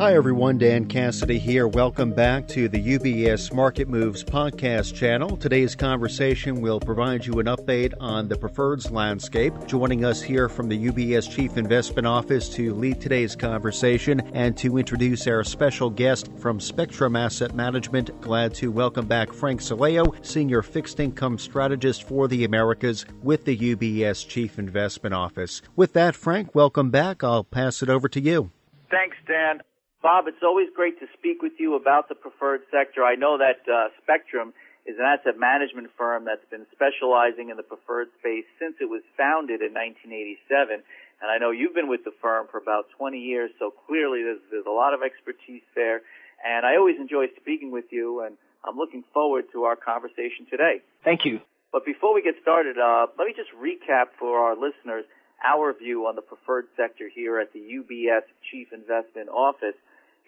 Hi, 0.00 0.14
everyone. 0.14 0.56
Dan 0.56 0.86
Cassidy 0.86 1.38
here. 1.38 1.68
Welcome 1.68 2.12
back 2.14 2.48
to 2.48 2.70
the 2.70 2.98
UBS 2.98 3.52
Market 3.52 3.86
Moves 3.86 4.24
podcast 4.24 4.94
channel. 4.94 5.36
Today's 5.36 5.74
conversation 5.74 6.62
will 6.62 6.80
provide 6.80 7.26
you 7.26 7.34
an 7.34 7.44
update 7.44 7.92
on 8.00 8.26
the 8.26 8.34
preferreds 8.34 8.90
landscape. 8.90 9.52
Joining 9.66 10.06
us 10.06 10.22
here 10.22 10.48
from 10.48 10.70
the 10.70 10.86
UBS 10.86 11.30
Chief 11.30 11.58
Investment 11.58 12.06
Office 12.06 12.48
to 12.54 12.72
lead 12.72 12.98
today's 12.98 13.36
conversation 13.36 14.20
and 14.32 14.56
to 14.56 14.78
introduce 14.78 15.26
our 15.26 15.44
special 15.44 15.90
guest 15.90 16.30
from 16.38 16.60
Spectrum 16.60 17.14
Asset 17.14 17.54
Management. 17.54 18.18
Glad 18.22 18.54
to 18.54 18.72
welcome 18.72 19.06
back 19.06 19.34
Frank 19.34 19.60
Sileo, 19.60 20.16
Senior 20.24 20.62
Fixed 20.62 20.98
Income 20.98 21.36
Strategist 21.36 22.04
for 22.04 22.26
the 22.26 22.44
Americas 22.44 23.04
with 23.22 23.44
the 23.44 23.54
UBS 23.54 24.26
Chief 24.26 24.58
Investment 24.58 25.14
Office. 25.14 25.60
With 25.76 25.92
that, 25.92 26.16
Frank, 26.16 26.54
welcome 26.54 26.88
back. 26.88 27.22
I'll 27.22 27.44
pass 27.44 27.82
it 27.82 27.90
over 27.90 28.08
to 28.08 28.20
you. 28.22 28.50
Thanks, 28.90 29.18
Dan. 29.28 29.60
Bob, 30.02 30.26
it's 30.28 30.42
always 30.42 30.68
great 30.74 30.98
to 31.00 31.06
speak 31.12 31.42
with 31.42 31.52
you 31.58 31.74
about 31.76 32.08
the 32.08 32.14
preferred 32.14 32.62
sector. 32.70 33.04
I 33.04 33.16
know 33.16 33.36
that 33.36 33.60
uh, 33.68 33.88
Spectrum 34.02 34.54
is 34.86 34.96
an 34.98 35.04
asset 35.04 35.38
management 35.38 35.88
firm 35.96 36.24
that's 36.24 36.44
been 36.50 36.64
specializing 36.72 37.50
in 37.50 37.56
the 37.56 37.62
preferred 37.62 38.08
space 38.18 38.48
since 38.58 38.76
it 38.80 38.88
was 38.88 39.02
founded 39.16 39.60
in 39.60 39.76
1987. 39.76 40.80
And 41.20 41.28
I 41.28 41.36
know 41.36 41.50
you've 41.50 41.74
been 41.74 41.88
with 41.88 42.04
the 42.04 42.16
firm 42.22 42.48
for 42.50 42.56
about 42.56 42.88
20 42.96 43.18
years, 43.20 43.50
so 43.58 43.72
clearly 43.86 44.24
there's, 44.24 44.40
there's 44.50 44.64
a 44.64 44.72
lot 44.72 44.94
of 44.94 45.04
expertise 45.04 45.62
there. 45.76 46.00
And 46.40 46.64
I 46.64 46.76
always 46.76 46.96
enjoy 46.96 47.28
speaking 47.36 47.70
with 47.70 47.92
you, 47.92 48.24
and 48.24 48.40
I'm 48.64 48.78
looking 48.78 49.04
forward 49.12 49.52
to 49.52 49.64
our 49.64 49.76
conversation 49.76 50.48
today. 50.48 50.80
Thank 51.04 51.26
you. 51.26 51.40
But 51.72 51.84
before 51.84 52.14
we 52.14 52.22
get 52.22 52.40
started, 52.40 52.78
uh, 52.78 53.06
let 53.18 53.28
me 53.28 53.34
just 53.36 53.52
recap 53.52 54.16
for 54.18 54.40
our 54.40 54.56
listeners 54.56 55.04
our 55.44 55.72
view 55.72 56.06
on 56.06 56.16
the 56.16 56.22
preferred 56.22 56.66
sector 56.76 57.08
here 57.12 57.38
at 57.38 57.52
the 57.52 57.60
UBS 57.60 58.24
Chief 58.50 58.68
Investment 58.72 59.28
Office 59.28 59.76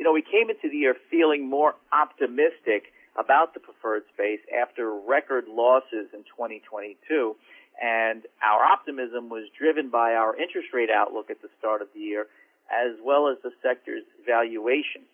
you 0.03 0.09
know, 0.09 0.13
we 0.13 0.27
came 0.27 0.51
into 0.51 0.69
the 0.69 0.77
year 0.77 0.97
feeling 1.13 1.49
more 1.49 1.77
optimistic 1.93 2.91
about 3.15 3.55
the 3.55 3.61
preferred 3.61 4.03
space 4.13 4.41
after 4.51 4.91
record 4.91 5.45
losses 5.47 6.11
in 6.11 6.27
2022. 6.27 7.37
And 7.81 8.27
our 8.43 8.65
optimism 8.65 9.31
was 9.31 9.47
driven 9.57 9.91
by 9.91 10.15
our 10.15 10.35
interest 10.35 10.75
rate 10.75 10.91
outlook 10.91 11.31
at 11.31 11.41
the 11.41 11.47
start 11.57 11.83
of 11.83 11.89
the 11.95 12.01
year, 12.01 12.27
as 12.67 12.99
well 12.99 13.29
as 13.29 13.39
the 13.45 13.53
sector's 13.63 14.03
valuation. 14.27 15.07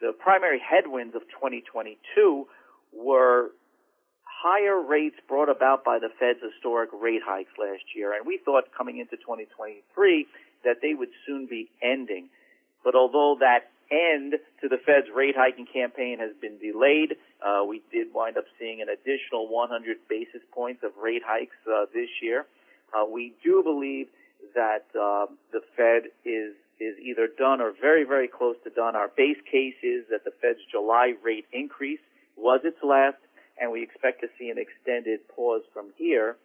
The 0.00 0.16
primary 0.16 0.58
headwinds 0.64 1.14
of 1.14 1.28
2022 1.36 2.48
were 2.90 3.50
higher 4.24 4.80
rates 4.80 5.16
brought 5.28 5.50
about 5.50 5.84
by 5.84 5.98
the 5.98 6.08
Fed's 6.08 6.40
historic 6.40 6.88
rate 6.98 7.20
hikes 7.22 7.52
last 7.60 7.84
year. 7.94 8.16
And 8.16 8.24
we 8.24 8.40
thought 8.42 8.64
coming 8.72 8.96
into 8.96 9.18
2023 9.20 10.26
that 10.64 10.80
they 10.80 10.94
would 10.94 11.10
soon 11.26 11.44
be 11.44 11.68
ending. 11.82 12.30
But 12.82 12.94
although 12.94 13.36
that 13.40 13.68
end 13.92 14.34
to 14.60 14.68
the 14.68 14.78
Fed's 14.84 15.08
rate 15.14 15.34
hiking 15.36 15.66
campaign 15.66 16.18
has 16.18 16.32
been 16.40 16.56
delayed. 16.58 17.16
Uh, 17.44 17.64
we 17.64 17.82
did 17.92 18.08
wind 18.14 18.38
up 18.38 18.44
seeing 18.58 18.80
an 18.80 18.88
additional 18.88 19.48
100 19.48 19.98
basis 20.08 20.40
points 20.52 20.82
of 20.82 20.92
rate 21.00 21.22
hikes 21.24 21.56
uh, 21.68 21.84
this 21.92 22.08
year. 22.22 22.46
Uh, 22.96 23.04
we 23.04 23.34
do 23.44 23.62
believe 23.62 24.08
that 24.54 24.86
um, 24.96 25.36
the 25.52 25.60
Fed 25.76 26.10
is 26.24 26.54
is 26.80 26.98
either 26.98 27.28
done 27.38 27.60
or 27.60 27.72
very 27.80 28.04
very 28.04 28.26
close 28.26 28.56
to 28.64 28.70
done. 28.70 28.96
Our 28.96 29.08
base 29.08 29.38
case 29.50 29.78
is 29.82 30.04
that 30.10 30.24
the 30.24 30.32
Fed's 30.40 30.58
July 30.70 31.14
rate 31.22 31.46
increase 31.52 32.00
was 32.36 32.60
its 32.64 32.78
last, 32.82 33.18
and 33.60 33.70
we 33.70 33.82
expect 33.82 34.20
to 34.22 34.28
see 34.38 34.48
an 34.48 34.56
extended 34.58 35.20
pause 35.28 35.62
from 35.72 35.90
here. 35.96 36.36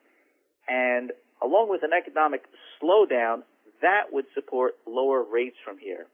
And 0.68 1.12
along 1.42 1.70
with 1.70 1.82
an 1.84 1.92
economic 1.98 2.44
slowdown, 2.82 3.44
that 3.82 4.12
would 4.12 4.26
support 4.36 4.76
lower 4.86 5.24
rates 5.24 5.56
from 5.64 5.78
here 5.78 6.08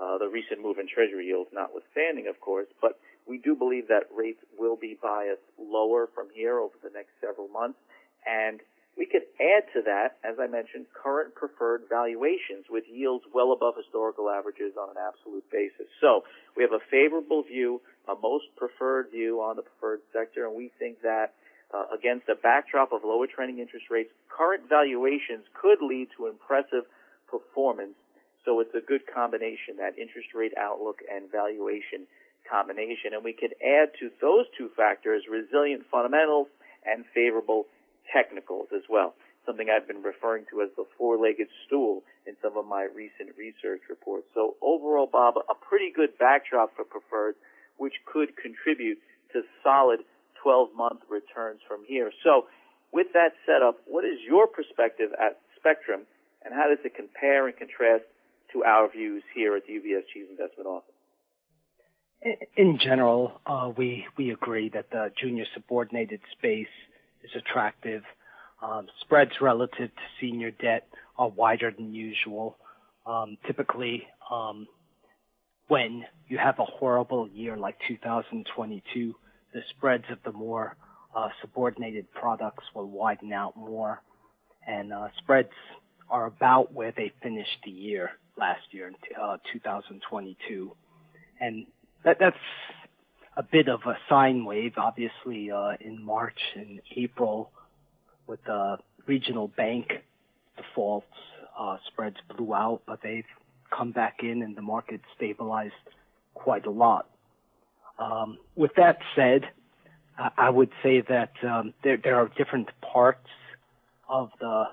uh, 0.00 0.18
the 0.18 0.28
recent 0.28 0.60
move 0.60 0.78
in 0.78 0.86
Treasury 0.88 1.26
yields 1.26 1.50
notwithstanding, 1.52 2.26
of 2.28 2.40
course, 2.40 2.68
but 2.80 2.98
we 3.26 3.38
do 3.38 3.54
believe 3.54 3.88
that 3.88 4.04
rates 4.14 4.40
will 4.58 4.76
be 4.76 4.96
biased 5.02 5.42
lower 5.58 6.08
from 6.14 6.28
here 6.34 6.58
over 6.58 6.74
the 6.82 6.90
next 6.90 7.10
several 7.20 7.48
months. 7.48 7.78
And 8.26 8.60
we 8.96 9.04
could 9.04 9.28
add 9.40 9.64
to 9.74 9.82
that, 9.84 10.16
as 10.24 10.36
I 10.40 10.46
mentioned, 10.46 10.86
current 10.92 11.34
preferred 11.34 11.82
valuations 11.88 12.64
with 12.70 12.84
yields 12.88 13.24
well 13.32 13.52
above 13.52 13.74
historical 13.76 14.30
averages 14.30 14.72
on 14.80 14.90
an 14.90 14.96
absolute 14.96 15.44
basis. 15.50 15.86
So 16.00 16.24
we 16.56 16.62
have 16.62 16.72
a 16.72 16.80
favorable 16.90 17.42
view, 17.42 17.80
a 18.08 18.14
most 18.16 18.46
preferred 18.56 19.10
view 19.10 19.40
on 19.42 19.56
the 19.56 19.62
preferred 19.62 20.00
sector, 20.12 20.46
and 20.46 20.56
we 20.56 20.70
think 20.78 21.02
that 21.02 21.34
uh, 21.74 21.84
against 21.92 22.28
a 22.28 22.34
backdrop 22.36 22.92
of 22.92 23.02
lower 23.04 23.26
trending 23.26 23.58
interest 23.58 23.86
rates, 23.90 24.10
current 24.28 24.68
valuations 24.68 25.44
could 25.52 25.82
lead 25.82 26.08
to 26.16 26.26
impressive 26.28 26.84
performance 27.28 27.94
so 28.46 28.60
it's 28.60 28.74
a 28.74 28.80
good 28.80 29.02
combination, 29.12 29.76
that 29.82 29.98
interest 29.98 30.30
rate 30.32 30.54
outlook 30.56 31.02
and 31.12 31.26
valuation 31.30 32.06
combination. 32.46 33.12
And 33.12 33.26
we 33.26 33.34
can 33.34 33.50
add 33.58 33.90
to 33.98 34.08
those 34.22 34.46
two 34.56 34.70
factors 34.78 35.24
resilient 35.28 35.82
fundamentals 35.90 36.46
and 36.86 37.04
favorable 37.12 37.66
technicals 38.14 38.68
as 38.70 38.86
well. 38.88 39.14
Something 39.44 39.66
I've 39.66 39.86
been 39.86 40.02
referring 40.02 40.46
to 40.54 40.62
as 40.62 40.70
the 40.76 40.86
four-legged 40.96 41.48
stool 41.66 42.02
in 42.26 42.38
some 42.42 42.56
of 42.56 42.66
my 42.66 42.86
recent 42.94 43.34
research 43.36 43.82
reports. 43.90 44.26
So 44.34 44.54
overall, 44.62 45.10
Bob, 45.10 45.34
a 45.36 45.54
pretty 45.54 45.90
good 45.90 46.16
backdrop 46.18 46.74
for 46.74 46.84
preferred, 46.84 47.34
which 47.78 47.94
could 48.06 48.36
contribute 48.38 48.98
to 49.34 49.42
solid 49.62 50.00
12-month 50.42 51.02
returns 51.10 51.60
from 51.66 51.82
here. 51.86 52.10
So 52.22 52.46
with 52.92 53.08
that 53.14 53.34
setup, 53.44 53.82
what 53.86 54.04
is 54.04 54.18
your 54.22 54.46
perspective 54.46 55.10
at 55.18 55.38
Spectrum, 55.58 56.06
and 56.44 56.54
how 56.54 56.70
does 56.70 56.78
it 56.84 56.94
compare 56.94 57.46
and 57.46 57.56
contrast 57.56 58.06
to 58.52 58.64
our 58.64 58.90
views 58.90 59.22
here 59.34 59.56
at 59.56 59.66
the 59.66 59.74
UBS 59.74 60.02
Chief 60.12 60.26
Investment 60.30 60.66
Office? 60.66 60.94
In 62.56 62.78
general, 62.78 63.40
uh, 63.46 63.70
we 63.76 64.06
we 64.16 64.30
agree 64.30 64.70
that 64.70 64.90
the 64.90 65.12
junior 65.20 65.44
subordinated 65.54 66.20
space 66.32 66.66
is 67.22 67.30
attractive. 67.36 68.02
Um, 68.62 68.86
spreads 69.00 69.32
relative 69.40 69.90
to 69.94 70.02
senior 70.20 70.50
debt 70.50 70.88
are 71.18 71.28
wider 71.28 71.70
than 71.70 71.94
usual. 71.94 72.56
Um, 73.04 73.36
typically, 73.46 74.04
um, 74.30 74.66
when 75.68 76.04
you 76.26 76.38
have 76.38 76.58
a 76.58 76.64
horrible 76.64 77.28
year 77.28 77.56
like 77.56 77.76
2022, 77.86 79.14
the 79.52 79.60
spreads 79.76 80.04
of 80.10 80.18
the 80.24 80.32
more 80.32 80.76
uh, 81.14 81.28
subordinated 81.40 82.10
products 82.12 82.64
will 82.74 82.88
widen 82.88 83.32
out 83.32 83.56
more, 83.56 84.02
and 84.66 84.92
uh, 84.92 85.08
spreads 85.18 85.52
are 86.08 86.26
about 86.26 86.72
where 86.72 86.92
they 86.96 87.12
finished 87.22 87.58
the 87.64 87.70
year 87.70 88.12
last 88.36 88.62
year 88.70 88.92
uh, 89.20 89.36
2022. 89.52 90.72
And 91.40 91.66
that, 92.04 92.18
that's 92.18 92.36
a 93.36 93.42
bit 93.42 93.68
of 93.68 93.80
a 93.86 93.96
sine 94.08 94.44
wave, 94.44 94.74
obviously, 94.76 95.50
uh, 95.50 95.72
in 95.80 96.02
March 96.02 96.38
and 96.54 96.80
April 96.96 97.50
with 98.26 98.42
the 98.44 98.78
regional 99.06 99.48
bank 99.48 100.02
defaults, 100.56 101.06
uh, 101.58 101.76
spreads 101.86 102.16
blew 102.36 102.54
out, 102.54 102.82
but 102.86 103.00
they've 103.02 103.24
come 103.70 103.92
back 103.92 104.18
in 104.22 104.42
and 104.42 104.56
the 104.56 104.62
market 104.62 105.00
stabilized 105.16 105.74
quite 106.34 106.66
a 106.66 106.70
lot. 106.70 107.08
Um, 107.98 108.38
with 108.54 108.72
that 108.76 108.98
said, 109.14 109.42
I 110.38 110.48
would 110.48 110.70
say 110.82 111.02
that 111.02 111.32
um, 111.42 111.74
there, 111.84 111.98
there 112.02 112.16
are 112.16 112.30
different 112.38 112.68
parts 112.80 113.28
of 114.08 114.30
the 114.40 114.64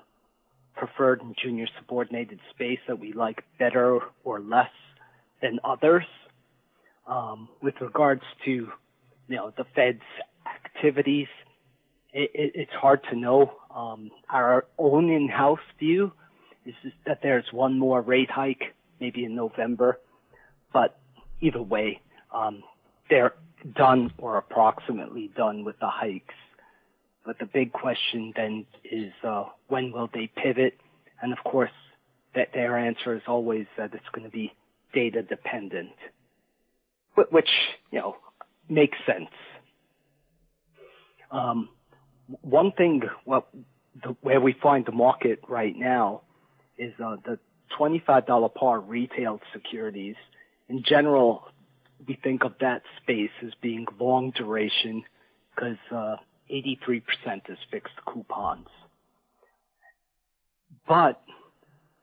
preferred 0.76 1.22
and 1.22 1.36
junior 1.40 1.66
subordinated 1.78 2.40
space 2.50 2.80
that 2.86 2.98
we 2.98 3.12
like 3.12 3.44
better 3.58 4.00
or 4.24 4.40
less 4.40 4.70
than 5.40 5.58
others. 5.64 6.04
Um, 7.06 7.48
with 7.62 7.74
regards 7.80 8.22
to, 8.44 8.50
you 8.50 9.36
know, 9.36 9.52
the 9.56 9.64
Fed's 9.74 10.00
activities, 10.46 11.28
it, 12.12 12.30
it, 12.34 12.52
it's 12.54 12.72
hard 12.72 13.02
to 13.10 13.16
know. 13.16 13.52
Um, 13.74 14.10
our 14.30 14.66
own 14.78 15.10
in-house 15.10 15.58
view 15.78 16.12
is 16.64 16.74
that 17.06 17.20
there's 17.22 17.44
one 17.52 17.78
more 17.78 18.00
rate 18.00 18.30
hike, 18.30 18.74
maybe 19.00 19.24
in 19.24 19.34
November, 19.34 20.00
but 20.72 20.98
either 21.40 21.62
way, 21.62 22.00
um, 22.32 22.62
they're 23.10 23.34
done 23.76 24.12
or 24.18 24.38
approximately 24.38 25.30
done 25.36 25.64
with 25.64 25.78
the 25.78 25.88
hikes. 25.88 26.34
But 27.24 27.38
the 27.38 27.46
big 27.46 27.72
question 27.72 28.32
then 28.36 28.66
is 28.84 29.12
uh, 29.22 29.44
when 29.68 29.92
will 29.92 30.10
they 30.12 30.30
pivot? 30.36 30.78
And 31.22 31.32
of 31.32 31.38
course, 31.44 31.70
that 32.34 32.48
their 32.52 32.76
answer 32.76 33.14
is 33.14 33.22
always 33.26 33.66
that 33.78 33.94
it's 33.94 34.08
going 34.12 34.24
to 34.24 34.30
be 34.30 34.52
data 34.92 35.22
dependent, 35.22 35.94
which 37.30 37.48
you 37.90 38.00
know 38.00 38.16
makes 38.68 38.98
sense. 39.06 39.30
Um, 41.30 41.68
one 42.42 42.72
thing, 42.72 43.02
well, 43.24 43.46
the, 44.02 44.16
where 44.20 44.40
we 44.40 44.54
find 44.62 44.86
the 44.86 44.92
market 44.92 45.40
right 45.48 45.74
now 45.76 46.22
is 46.78 46.92
uh, 47.04 47.16
the 47.24 47.38
$25 47.78 48.54
par 48.54 48.80
retail 48.80 49.40
securities. 49.52 50.16
In 50.68 50.82
general, 50.82 51.44
we 52.06 52.18
think 52.22 52.44
of 52.44 52.54
that 52.60 52.82
space 53.02 53.30
as 53.44 53.52
being 53.60 53.86
long 53.98 54.30
duration 54.30 55.04
because 55.54 55.76
uh, 55.94 56.16
83% 56.50 57.02
is 57.48 57.58
fixed 57.70 57.94
coupons. 58.06 58.68
But 60.86 61.22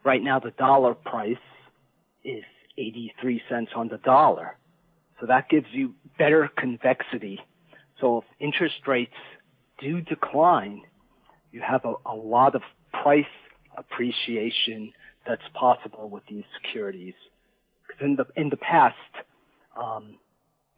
right 0.03 0.21
now 0.21 0.39
the 0.39 0.51
dollar 0.51 0.93
price 0.93 1.37
is 2.23 2.43
83 2.77 3.41
cents 3.49 3.71
on 3.75 3.87
the 3.89 3.97
dollar. 3.97 4.57
So 5.19 5.27
that 5.27 5.49
gives 5.49 5.67
you 5.71 5.93
better 6.17 6.49
convexity. 6.57 7.39
So 7.99 8.19
if 8.19 8.23
interest 8.39 8.87
rates 8.87 9.13
do 9.79 10.01
decline, 10.01 10.81
you 11.51 11.61
have 11.61 11.85
a, 11.85 12.15
lot 12.15 12.55
of 12.55 12.61
price 12.91 13.25
appreciation 13.77 14.93
that's 15.27 15.41
possible 15.53 16.09
with 16.09 16.23
these 16.27 16.43
securities. 16.61 17.13
Because 17.87 18.03
in 18.03 18.15
the 18.15 18.25
in 18.35 18.49
the 18.49 18.57
past, 18.57 18.95
um, 19.79 20.15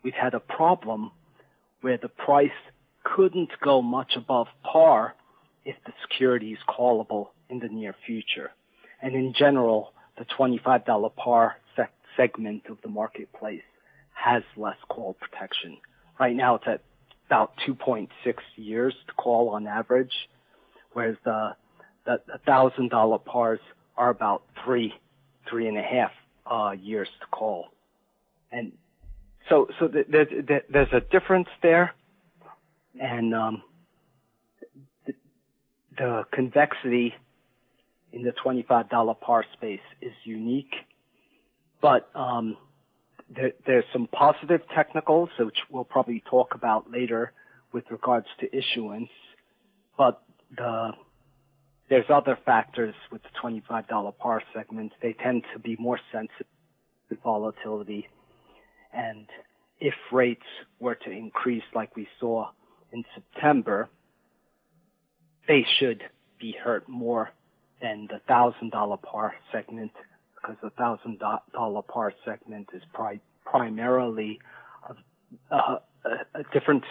we've 0.04 0.14
had 0.14 0.34
a 0.34 0.40
problem 0.40 1.12
where 1.82 1.98
the 1.98 2.10
price 2.10 2.50
couldn't 3.04 3.50
go 3.62 3.82
much 3.82 4.14
above 4.16 4.48
par 4.64 5.16
if 5.66 5.76
the 5.86 5.94
security 6.02 6.52
is 6.54 6.60
callable 6.68 7.30
in 7.50 7.60
the 7.60 7.68
near 7.68 7.96
future. 8.06 8.52
And 9.02 9.16
in 9.16 9.34
general, 9.38 9.94
the 10.18 10.26
$25 10.26 11.16
par 11.16 11.58
segment 12.16 12.64
of 12.70 12.78
the 12.84 12.90
marketplace 12.90 13.64
has 14.14 14.44
less 14.56 14.78
call 14.90 15.16
protection. 15.16 15.78
Right 16.20 16.36
now 16.36 16.56
it's 16.56 16.66
at 16.68 16.82
about 17.28 17.54
2.6 17.68 18.08
years 18.56 18.94
to 19.08 19.14
call 19.14 19.50
on 19.50 19.68
average, 19.68 20.14
whereas 20.94 21.16
the 21.26 21.56
the 22.06 22.20
thousand 22.46 22.90
dollar 22.90 23.18
pars 23.18 23.60
are 23.96 24.10
about 24.10 24.44
three, 24.64 24.94
three 25.50 25.68
and 25.68 25.78
a 25.78 25.82
half 25.82 26.12
uh, 26.46 26.72
years 26.72 27.08
to 27.22 27.26
call, 27.28 27.68
and 28.52 28.74
so 29.50 29.68
so 29.80 29.88
there's 29.88 30.88
a 30.94 31.00
difference 31.12 31.48
there, 31.62 31.94
and 33.00 33.34
um, 33.34 33.64
the, 35.06 35.14
the 35.98 36.24
convexity 36.32 37.14
in 38.12 38.24
the 38.24 38.34
$25 38.46 39.20
par 39.22 39.46
space 39.54 39.80
is 40.02 40.14
unique, 40.24 40.74
but 41.82 42.10
um, 42.16 42.58
there, 43.36 43.52
there's 43.66 43.86
some 43.92 44.08
positive 44.08 44.62
technicals, 44.76 45.30
which 45.40 45.58
we'll 45.70 45.84
probably 45.84 46.24
talk 46.30 46.54
about 46.56 46.92
later 46.92 47.32
with 47.72 47.84
regards 47.90 48.28
to 48.40 48.56
issuance, 48.56 49.10
but 49.98 50.22
the 50.56 50.92
there's 51.90 52.06
other 52.10 52.38
factors 52.46 52.96
with 53.12 53.22
the 53.24 53.30
$25 53.44 54.18
par 54.18 54.42
segment. 54.56 54.94
They 55.02 55.14
tend 55.14 55.44
to 55.54 55.60
be 55.60 55.76
more 55.80 56.00
sensitive 56.12 56.48
to 57.10 57.18
volatility. 57.24 58.08
And 58.94 59.28
if 59.80 59.94
rates 60.12 60.46
were 60.80 60.96
to 60.96 61.12
increase 61.12 61.64
like 61.76 61.96
we 61.96 62.08
saw 62.20 62.50
in 62.94 63.04
September, 63.16 63.90
they 65.48 65.66
should 65.80 66.04
be 66.40 66.56
hurt 66.64 66.88
more 66.88 67.32
than 67.82 68.08
the 68.10 68.20
thousand 68.28 68.72
dollar 68.72 68.98
par 68.98 69.34
segment 69.52 69.92
because 70.36 70.56
the 70.64 70.70
thousand 70.72 71.22
dollar 71.54 71.82
par 71.82 72.14
segment 72.24 72.70
is 72.74 72.82
pri- 72.94 73.20
primarily 73.46 74.40
a, 75.52 75.56
a, 75.56 75.80
a, 76.36 76.44
different 76.54 76.84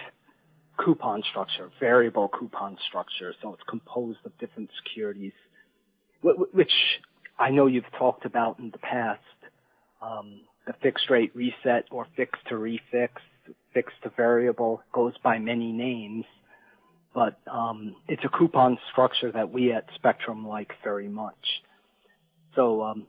coupon 0.78 1.22
structure, 1.30 1.70
variable 1.80 2.28
coupon 2.28 2.76
structure. 2.88 3.34
So 3.40 3.54
it's 3.54 3.62
composed 3.68 4.18
of 4.24 4.36
different 4.38 4.70
securities, 4.82 5.32
which 6.22 6.72
I 7.38 7.50
know 7.50 7.66
you've 7.66 7.90
talked 7.98 8.24
about 8.24 8.58
in 8.58 8.70
the 8.70 8.78
past. 8.78 9.20
Um, 10.00 10.40
the 10.66 10.74
fixed 10.82 11.10
rate 11.10 11.32
reset 11.34 11.86
or 11.90 12.06
fixed 12.16 12.42
to 12.48 12.54
refix, 12.54 13.10
fixed 13.74 13.96
to 14.02 14.10
variable 14.16 14.82
goes 14.92 15.14
by 15.22 15.38
many 15.38 15.72
names 15.72 16.24
but 17.14 17.38
um, 17.50 17.96
it's 18.08 18.22
a 18.24 18.28
coupon 18.28 18.78
structure 18.90 19.30
that 19.32 19.50
we 19.50 19.72
at 19.72 19.84
Spectrum 19.96 20.46
like 20.46 20.72
very 20.82 21.08
much. 21.08 21.62
So 22.54 22.82
um, 22.82 23.06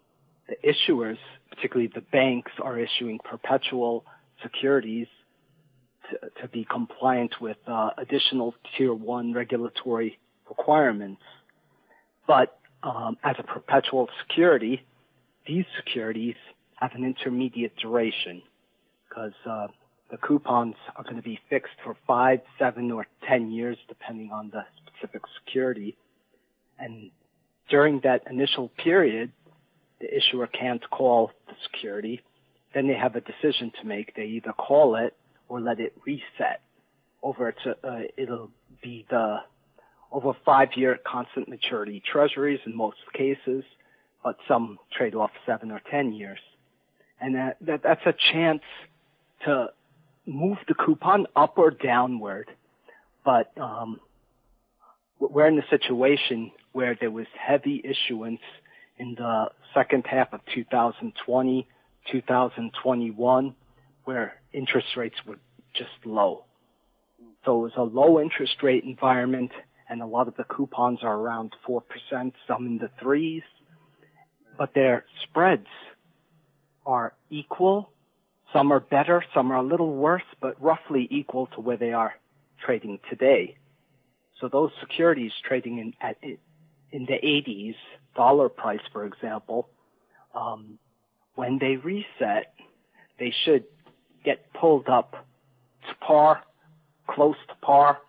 the 0.47 0.55
issuers, 0.67 1.17
particularly 1.49 1.91
the 1.93 2.01
banks, 2.01 2.51
are 2.61 2.77
issuing 2.77 3.19
perpetual 3.23 4.03
securities 4.41 5.07
to, 6.09 6.41
to 6.41 6.47
be 6.49 6.65
compliant 6.69 7.35
with 7.39 7.57
uh, 7.67 7.91
additional 7.97 8.53
Tier 8.77 8.93
1 8.93 9.33
regulatory 9.33 10.19
requirements. 10.49 11.21
But 12.27 12.57
um, 12.83 13.17
as 13.23 13.35
a 13.39 13.43
perpetual 13.43 14.09
security, 14.27 14.85
these 15.47 15.65
securities 15.77 16.35
have 16.75 16.91
an 16.93 17.05
intermediate 17.05 17.75
duration 17.77 18.41
because 19.07 19.33
uh, 19.49 19.67
the 20.11 20.17
coupons 20.17 20.75
are 20.95 21.03
going 21.03 21.15
to 21.15 21.21
be 21.21 21.39
fixed 21.49 21.73
for 21.83 21.95
five, 22.05 22.41
seven, 22.59 22.91
or 22.91 23.07
ten 23.27 23.51
years, 23.51 23.77
depending 23.87 24.31
on 24.31 24.51
the 24.51 24.63
specific 24.85 25.21
security. 25.39 25.95
And 26.77 27.11
during 27.69 28.01
that 28.03 28.23
initial 28.29 28.69
period, 28.69 29.31
the 29.99 30.15
issuer 30.15 30.47
can't 30.47 30.87
call 30.89 31.31
the 31.47 31.53
security. 31.63 32.21
Then 32.73 32.87
they 32.87 32.95
have 32.95 33.15
a 33.15 33.21
decision 33.21 33.71
to 33.81 33.87
make. 33.87 34.15
They 34.15 34.25
either 34.25 34.53
call 34.53 34.95
it 34.95 35.15
or 35.47 35.61
let 35.61 35.79
it 35.79 35.93
reset 36.05 36.61
over 37.21 37.53
to, 37.63 37.77
uh, 37.83 37.99
it'll 38.17 38.51
be 38.81 39.05
the 39.09 39.37
over 40.11 40.33
five-year 40.45 40.99
constant 41.05 41.47
maturity 41.49 42.03
treasuries 42.11 42.59
in 42.65 42.75
most 42.75 42.97
cases, 43.13 43.63
but 44.23 44.37
some 44.47 44.77
trade 44.95 45.15
off 45.15 45.31
seven 45.45 45.71
or 45.71 45.81
ten 45.89 46.13
years. 46.13 46.39
And 47.19 47.35
that, 47.35 47.57
that 47.61 47.81
that's 47.83 48.05
a 48.05 48.13
chance 48.31 48.61
to 49.45 49.67
move 50.25 50.57
the 50.67 50.73
coupon 50.73 51.27
up 51.35 51.57
or 51.57 51.71
downward, 51.71 52.49
but 53.25 53.51
um, 53.57 53.99
we're 55.19 55.47
in 55.47 55.59
a 55.59 55.67
situation 55.69 56.51
where 56.71 56.97
there 56.99 57.11
was 57.11 57.27
heavy 57.39 57.83
issuance 57.83 58.41
in 58.97 59.15
the 59.15 59.45
second 59.73 60.05
half 60.05 60.33
of 60.33 60.41
2020, 60.53 61.67
2021, 62.11 63.55
where 64.05 64.33
interest 64.53 64.87
rates 64.97 65.15
were 65.25 65.39
just 65.73 65.91
low. 66.05 66.45
So 67.45 67.59
it 67.59 67.63
was 67.63 67.71
a 67.77 67.83
low 67.83 68.19
interest 68.19 68.63
rate 68.63 68.83
environment, 68.83 69.51
and 69.89 70.01
a 70.01 70.05
lot 70.05 70.27
of 70.27 70.35
the 70.35 70.43
coupons 70.43 70.99
are 71.03 71.15
around 71.15 71.53
4%, 71.67 71.81
some 72.47 72.65
in 72.65 72.77
the 72.77 72.89
threes, 73.01 73.43
but 74.57 74.73
their 74.73 75.05
spreads 75.23 75.67
are 76.85 77.13
equal 77.29 77.89
some 78.53 78.71
are 78.71 78.79
better, 78.79 79.23
some 79.33 79.51
are 79.51 79.57
a 79.57 79.63
little 79.63 79.93
worse, 79.93 80.23
but 80.39 80.61
roughly 80.61 81.07
equal 81.09 81.47
to 81.47 81.61
where 81.61 81.77
they 81.77 81.91
are 81.91 82.13
trading 82.63 82.99
today. 83.09 83.57
So 84.39 84.47
those 84.47 84.71
securities 84.79 85.31
trading 85.47 85.79
in 85.79 85.93
at 85.99 86.17
in 86.23 87.05
the 87.05 87.13
80s 87.13 87.75
dollar 88.15 88.49
price, 88.49 88.81
for 88.91 89.05
example, 89.05 89.67
um, 90.35 90.77
when 91.35 91.57
they 91.59 91.77
reset, 91.77 92.53
they 93.19 93.33
should 93.43 93.63
get 94.23 94.53
pulled 94.53 94.87
up 94.87 95.25
to 95.87 95.95
par, 96.05 96.43
close 97.07 97.35
to 97.47 97.55
par. 97.55 97.99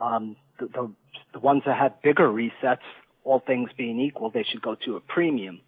Um, 0.00 0.36
the, 0.58 0.66
the, 0.66 0.90
the 1.34 1.38
ones 1.40 1.62
that 1.66 1.76
have 1.76 2.00
bigger 2.02 2.28
resets, 2.28 2.78
all 3.24 3.40
things 3.46 3.70
being 3.76 4.00
equal, 4.00 4.30
they 4.30 4.44
should 4.44 4.62
go 4.62 4.74
to 4.86 4.96
a 4.96 5.00
premium. 5.00 5.60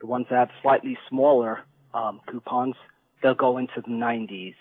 The 0.00 0.06
ones 0.06 0.26
that 0.30 0.36
have 0.36 0.50
slightly 0.62 0.98
smaller 1.08 1.60
um, 1.94 2.20
coupons, 2.26 2.74
they'll 3.22 3.34
go 3.34 3.58
into 3.58 3.80
the 3.80 3.92
90s. 3.92 4.54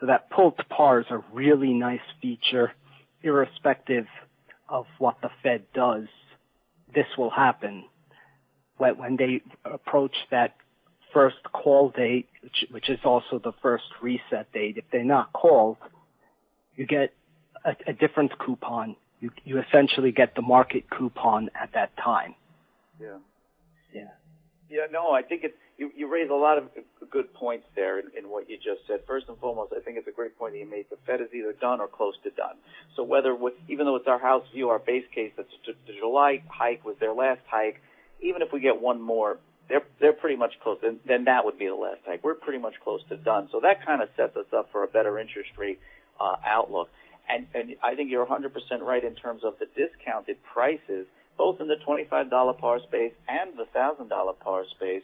So 0.00 0.06
that 0.06 0.30
pull 0.30 0.52
to 0.52 0.64
par 0.64 1.00
is 1.00 1.06
a 1.10 1.22
really 1.32 1.72
nice 1.72 2.00
feature, 2.22 2.72
irrespective 3.22 4.06
of 4.68 4.86
what 4.98 5.16
the 5.20 5.30
Fed 5.42 5.64
does. 5.74 6.06
This 6.94 7.06
will 7.18 7.30
happen 7.30 7.84
when 8.78 9.16
they 9.16 9.42
approach 9.64 10.14
that 10.30 10.54
first 11.12 11.36
call 11.52 11.90
date, 11.90 12.28
which, 12.42 12.64
which 12.70 12.88
is 12.88 12.98
also 13.04 13.38
the 13.38 13.52
first 13.62 13.84
reset 14.00 14.50
date. 14.52 14.78
If 14.78 14.84
they're 14.90 15.04
not 15.04 15.32
called, 15.32 15.76
you 16.76 16.86
get 16.86 17.12
a, 17.64 17.76
a 17.86 17.92
different 17.92 18.38
coupon. 18.38 18.96
You, 19.20 19.30
you 19.44 19.60
essentially 19.60 20.12
get 20.12 20.34
the 20.34 20.42
market 20.42 20.84
coupon 20.88 21.50
at 21.60 21.70
that 21.74 21.94
time. 22.02 22.34
Yeah. 23.00 23.18
Yeah. 23.92 24.08
Yeah, 24.70 24.86
no, 24.92 25.10
I 25.10 25.22
think 25.22 25.42
it's 25.42 25.54
you, 25.76 25.90
you 25.96 26.06
raise 26.06 26.30
a 26.30 26.34
lot 26.34 26.56
of 26.56 26.64
good 27.10 27.34
points 27.34 27.66
there 27.74 27.98
in, 27.98 28.06
in 28.16 28.30
what 28.30 28.48
you 28.48 28.56
just 28.56 28.86
said. 28.86 29.00
First 29.04 29.26
and 29.28 29.36
foremost, 29.38 29.72
I 29.76 29.80
think 29.80 29.98
it's 29.98 30.06
a 30.06 30.12
great 30.12 30.38
point 30.38 30.52
that 30.54 30.60
you 30.60 30.70
made. 30.70 30.86
The 30.90 30.96
Fed 31.06 31.20
is 31.20 31.26
either 31.34 31.52
done 31.54 31.80
or 31.80 31.88
close 31.88 32.14
to 32.22 32.30
done. 32.30 32.54
So 32.94 33.02
whether 33.02 33.36
even 33.68 33.86
though 33.86 33.96
it's 33.96 34.06
our 34.06 34.20
house 34.20 34.44
view, 34.54 34.68
our 34.68 34.78
base 34.78 35.04
case 35.12 35.32
that 35.36 35.46
the 35.66 35.92
July 35.98 36.42
hike 36.48 36.84
was 36.84 36.94
their 37.00 37.12
last 37.12 37.40
hike, 37.50 37.82
even 38.22 38.42
if 38.42 38.52
we 38.52 38.60
get 38.60 38.80
one 38.80 39.00
more, 39.00 39.38
they're 39.68 39.82
they're 40.00 40.12
pretty 40.12 40.36
much 40.36 40.52
close. 40.62 40.78
Then, 40.80 41.00
then 41.04 41.24
that 41.24 41.44
would 41.44 41.58
be 41.58 41.66
the 41.66 41.74
last 41.74 42.02
hike. 42.06 42.22
We're 42.22 42.34
pretty 42.34 42.60
much 42.60 42.74
close 42.84 43.00
to 43.08 43.16
done. 43.16 43.48
So 43.50 43.58
that 43.60 43.84
kind 43.84 44.02
of 44.02 44.08
sets 44.16 44.36
us 44.36 44.46
up 44.56 44.70
for 44.70 44.84
a 44.84 44.88
better 44.88 45.18
interest 45.18 45.50
rate 45.58 45.80
uh, 46.20 46.36
outlook. 46.46 46.90
And 47.28 47.46
and 47.54 47.74
I 47.82 47.96
think 47.96 48.10
you're 48.10 48.26
100% 48.26 48.52
right 48.82 49.02
in 49.02 49.16
terms 49.16 49.42
of 49.42 49.54
the 49.58 49.66
discounted 49.66 50.36
prices 50.44 51.06
both 51.40 51.58
in 51.58 51.68
the 51.68 51.76
$25 51.88 52.58
par 52.58 52.80
space 52.86 53.14
and 53.26 53.56
the 53.56 53.64
$1,000 53.74 54.38
par 54.40 54.64
space, 54.76 55.02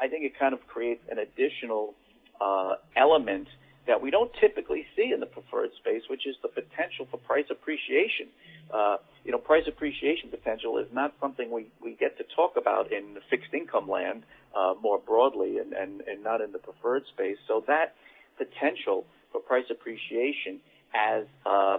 I 0.00 0.08
think 0.08 0.24
it 0.24 0.32
kind 0.40 0.54
of 0.54 0.66
creates 0.66 1.02
an 1.10 1.18
additional 1.18 1.92
uh, 2.40 2.76
element 2.96 3.48
that 3.86 4.00
we 4.00 4.10
don't 4.10 4.30
typically 4.40 4.86
see 4.96 5.12
in 5.12 5.20
the 5.20 5.26
preferred 5.26 5.68
space, 5.76 6.00
which 6.08 6.26
is 6.26 6.36
the 6.40 6.48
potential 6.48 7.06
for 7.10 7.18
price 7.18 7.44
appreciation. 7.50 8.28
Uh, 8.72 8.96
you 9.26 9.30
know, 9.30 9.36
price 9.36 9.64
appreciation 9.68 10.30
potential 10.30 10.78
is 10.78 10.86
not 10.90 11.12
something 11.20 11.50
we, 11.50 11.66
we 11.82 11.94
get 12.00 12.16
to 12.16 12.24
talk 12.34 12.52
about 12.56 12.90
in 12.90 13.12
the 13.12 13.20
fixed 13.28 13.52
income 13.52 13.86
land 13.86 14.22
uh, 14.56 14.72
more 14.80 14.98
broadly 14.98 15.58
and, 15.58 15.74
and, 15.74 16.00
and 16.08 16.24
not 16.24 16.40
in 16.40 16.50
the 16.52 16.58
preferred 16.58 17.02
space. 17.12 17.36
So 17.46 17.62
that 17.66 17.92
potential 18.38 19.04
for 19.32 19.42
price 19.42 19.68
appreciation 19.70 20.60
as 20.94 21.24
uh, 21.44 21.76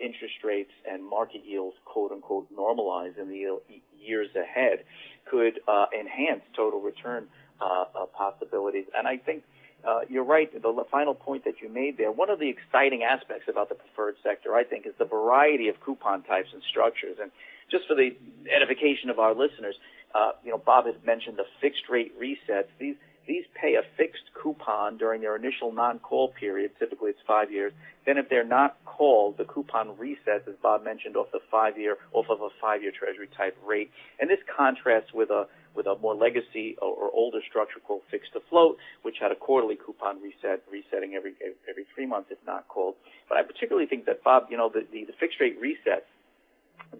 interest 0.00 0.34
rates 0.44 0.70
and 0.90 1.04
market 1.04 1.42
yields, 1.44 1.76
quote 1.84 2.12
unquote, 2.12 2.46
normalize 2.54 3.18
in 3.18 3.28
the 3.28 3.60
years 3.98 4.28
ahead 4.36 4.84
could 5.30 5.60
uh, 5.68 5.86
enhance 5.98 6.42
total 6.56 6.80
return 6.80 7.26
uh, 7.60 7.84
uh, 7.94 8.06
possibilities. 8.06 8.84
And 8.96 9.06
I 9.06 9.16
think 9.16 9.42
uh, 9.86 10.00
you're 10.08 10.24
right. 10.24 10.50
The 10.50 10.84
final 10.90 11.14
point 11.14 11.44
that 11.44 11.60
you 11.62 11.68
made 11.68 11.98
there, 11.98 12.10
one 12.10 12.30
of 12.30 12.38
the 12.38 12.48
exciting 12.48 13.02
aspects 13.02 13.46
about 13.48 13.68
the 13.68 13.74
preferred 13.74 14.16
sector, 14.22 14.54
I 14.54 14.64
think, 14.64 14.86
is 14.86 14.94
the 14.98 15.04
variety 15.04 15.68
of 15.68 15.80
coupon 15.80 16.22
types 16.22 16.48
and 16.52 16.62
structures. 16.68 17.16
And 17.20 17.30
just 17.70 17.86
for 17.86 17.94
the 17.94 18.16
edification 18.50 19.10
of 19.10 19.18
our 19.18 19.34
listeners, 19.34 19.76
uh, 20.14 20.32
you 20.44 20.50
know, 20.50 20.58
Bob 20.58 20.86
has 20.86 20.94
mentioned 21.04 21.36
the 21.36 21.46
fixed 21.60 21.88
rate 21.90 22.12
resets. 22.18 22.68
These 22.78 22.96
these 23.28 23.44
pay 23.54 23.74
a 23.74 23.82
fixed 23.96 24.24
coupon 24.34 24.96
during 24.96 25.20
their 25.20 25.36
initial 25.36 25.70
non-call 25.70 26.28
period. 26.28 26.72
Typically, 26.78 27.10
it's 27.10 27.20
five 27.26 27.52
years. 27.52 27.72
Then, 28.06 28.16
if 28.16 28.30
they're 28.30 28.42
not 28.42 28.78
called, 28.86 29.36
the 29.36 29.44
coupon 29.44 29.90
resets, 29.96 30.48
as 30.48 30.54
Bob 30.62 30.82
mentioned, 30.82 31.14
off 31.14 31.30
the 31.30 31.40
five-year, 31.50 31.98
off 32.14 32.26
of 32.30 32.40
a 32.40 32.48
five-year 32.58 32.90
Treasury 32.98 33.28
type 33.36 33.56
rate. 33.64 33.90
And 34.18 34.30
this 34.30 34.38
contrasts 34.56 35.12
with 35.12 35.28
a 35.30 35.46
with 35.74 35.86
a 35.86 35.94
more 35.96 36.14
legacy 36.14 36.76
or, 36.80 36.88
or 36.88 37.10
older 37.12 37.40
structure 37.48 37.78
called 37.86 38.00
fixed 38.10 38.32
to 38.32 38.40
float, 38.48 38.78
which 39.02 39.16
had 39.20 39.30
a 39.30 39.36
quarterly 39.36 39.76
coupon 39.76 40.20
reset, 40.22 40.62
resetting 40.72 41.14
every 41.14 41.34
every 41.68 41.84
three 41.94 42.06
months 42.06 42.30
if 42.32 42.38
not 42.46 42.66
called. 42.68 42.94
But 43.28 43.36
I 43.36 43.42
particularly 43.42 43.86
think 43.86 44.06
that 44.06 44.24
Bob, 44.24 44.46
you 44.50 44.56
know, 44.56 44.70
the 44.72 44.86
the, 44.90 45.04
the 45.04 45.12
fixed 45.20 45.38
rate 45.38 45.60
resets 45.60 46.08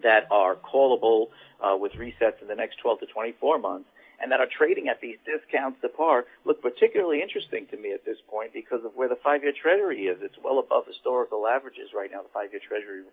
that 0.03 0.27
are 0.29 0.55
callable 0.55 1.29
uh, 1.59 1.75
with 1.75 1.93
resets 1.93 2.39
in 2.41 2.47
the 2.47 2.55
next 2.55 2.77
12 2.77 2.99
to 2.99 3.05
24 3.07 3.57
months 3.57 3.89
and 4.21 4.31
that 4.31 4.39
are 4.39 4.47
trading 4.47 4.87
at 4.87 5.01
these 5.01 5.17
discounts 5.25 5.79
to 5.81 5.89
par 5.89 6.25
look 6.45 6.61
particularly 6.61 7.21
interesting 7.21 7.67
to 7.71 7.77
me 7.77 7.93
at 7.93 8.05
this 8.05 8.17
point 8.27 8.53
because 8.53 8.83
of 8.83 8.91
where 8.95 9.09
the 9.09 9.17
five-year 9.23 9.53
treasury 9.61 10.07
is. 10.07 10.17
It's 10.21 10.35
well 10.43 10.59
above 10.59 10.85
historical 10.87 11.47
averages 11.47 11.89
right 11.95 12.09
now, 12.11 12.21
the 12.21 12.29
five-year 12.33 12.61
treasury 12.67 13.03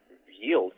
yield. 0.41 0.73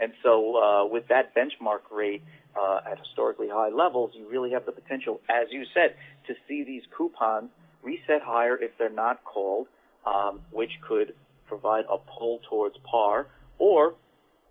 And 0.00 0.12
so 0.22 0.56
uh, 0.56 0.86
with 0.86 1.08
that 1.08 1.34
benchmark 1.34 1.80
rate 1.90 2.22
uh, 2.58 2.80
at 2.90 2.98
historically 2.98 3.48
high 3.48 3.68
levels, 3.68 4.12
you 4.14 4.28
really 4.28 4.50
have 4.50 4.66
the 4.66 4.72
potential, 4.72 5.20
as 5.28 5.48
you 5.50 5.64
said, 5.74 5.94
to 6.26 6.34
see 6.48 6.64
these 6.64 6.82
coupons 6.96 7.50
reset 7.82 8.22
higher 8.22 8.56
if 8.56 8.70
they're 8.78 8.90
not 8.90 9.22
called, 9.24 9.66
um, 10.06 10.40
which 10.50 10.70
could 10.86 11.14
provide 11.46 11.84
a 11.90 11.98
pull 11.98 12.40
towards 12.48 12.76
par, 12.90 13.26
or 13.58 13.94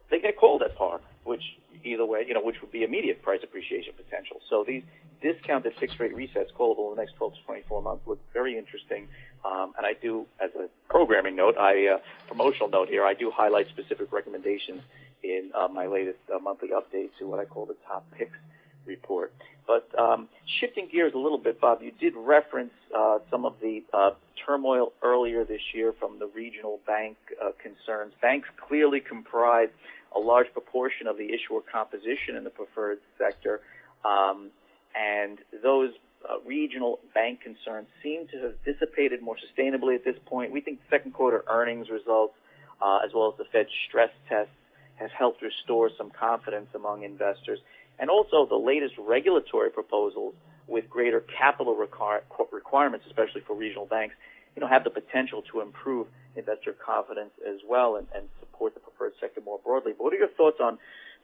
they 0.09 0.19
get 0.19 0.37
called 0.37 0.61
at 0.61 0.75
par, 0.77 0.99
which 1.23 1.41
either 1.83 2.05
way, 2.05 2.23
you 2.27 2.33
know, 2.33 2.43
which 2.43 2.57
would 2.61 2.71
be 2.71 2.83
immediate 2.83 3.21
price 3.21 3.39
appreciation 3.43 3.93
potential. 3.95 4.37
So 4.49 4.63
these 4.67 4.83
discounted 5.21 5.73
fixed 5.79 5.99
rate 5.99 6.15
resets 6.15 6.51
callable 6.57 6.89
in 6.89 6.95
the 6.95 7.01
next 7.01 7.15
12 7.15 7.35
to 7.35 7.41
24 7.43 7.81
months 7.81 8.03
look 8.07 8.19
very 8.33 8.57
interesting. 8.57 9.07
Um, 9.45 9.73
and 9.77 9.85
I 9.85 9.93
do, 9.93 10.25
as 10.43 10.51
a 10.55 10.67
programming 10.89 11.35
note, 11.35 11.57
I 11.57 11.87
uh, 11.87 11.97
promotional 12.27 12.69
note 12.69 12.89
here, 12.89 13.05
I 13.05 13.13
do 13.13 13.31
highlight 13.31 13.67
specific 13.69 14.11
recommendations 14.11 14.81
in 15.23 15.51
uh, 15.55 15.67
my 15.67 15.87
latest 15.87 16.19
uh, 16.33 16.39
monthly 16.39 16.69
update 16.69 17.09
to 17.19 17.27
what 17.27 17.39
I 17.39 17.45
call 17.45 17.65
the 17.65 17.77
top 17.87 18.05
picks 18.17 18.37
report. 18.85 19.33
But 19.67 19.87
um, 19.97 20.27
shifting 20.59 20.89
gears 20.91 21.13
a 21.13 21.17
little 21.17 21.37
bit, 21.37 21.61
Bob, 21.61 21.81
you 21.81 21.91
did 21.91 22.13
reference 22.15 22.73
uh, 22.95 23.19
some 23.29 23.45
of 23.45 23.55
the 23.61 23.83
uh, 23.93 24.11
turmoil 24.45 24.91
earlier 25.03 25.45
this 25.45 25.61
year 25.73 25.93
from 25.99 26.19
the 26.19 26.27
regional 26.27 26.79
bank 26.85 27.17
uh, 27.41 27.51
concerns. 27.61 28.13
Banks 28.21 28.49
clearly 28.67 28.99
comprise 28.99 29.69
a 30.15 30.19
large 30.19 30.51
proportion 30.51 31.07
of 31.07 31.17
the 31.17 31.25
issuer 31.25 31.61
composition 31.71 32.35
in 32.35 32.43
the 32.43 32.49
preferred 32.49 32.99
sector. 33.17 33.61
Um, 34.03 34.49
and 34.95 35.39
those 35.63 35.91
uh, 36.29 36.35
regional 36.45 36.99
bank 37.13 37.41
concerns 37.41 37.87
seem 38.03 38.27
to 38.27 38.37
have 38.37 38.53
dissipated 38.63 39.21
more 39.21 39.35
sustainably 39.35 39.95
at 39.95 40.03
this 40.05 40.15
point. 40.25 40.51
We 40.51 40.61
think 40.61 40.79
second 40.89 41.13
quarter 41.13 41.43
earnings 41.49 41.89
results, 41.89 42.35
uh, 42.81 42.99
as 43.05 43.11
well 43.13 43.31
as 43.31 43.37
the 43.37 43.45
Fed 43.51 43.67
stress 43.87 44.11
tests, 44.29 44.53
have 44.95 45.11
helped 45.11 45.41
restore 45.41 45.89
some 45.97 46.11
confidence 46.11 46.67
among 46.75 47.03
investors. 47.03 47.59
And 47.99 48.09
also 48.09 48.45
the 48.45 48.55
latest 48.55 48.95
regulatory 48.99 49.71
proposals 49.71 50.35
with 50.67 50.89
greater 50.89 51.21
capital 51.37 51.75
require, 51.75 52.23
requirements, 52.51 53.05
especially 53.07 53.41
for 53.41 53.55
regional 53.55 53.85
banks, 53.85 54.15
you 54.55 54.61
know, 54.61 54.67
have 54.67 54.83
the 54.83 54.89
potential 54.89 55.43
to 55.51 55.61
improve 55.61 56.07
investor 56.35 56.73
confidence 56.73 57.31
as 57.47 57.57
well 57.67 57.95
and, 57.95 58.07
and 58.15 58.25
support 58.39 58.73
the 58.73 58.79
preferred 58.79 59.13
sector 59.19 59.41
more 59.41 59.59
broadly. 59.63 59.93
But 59.97 60.03
what 60.03 60.13
are 60.13 60.17
your 60.17 60.29
thoughts 60.29 60.57
on 60.61 60.77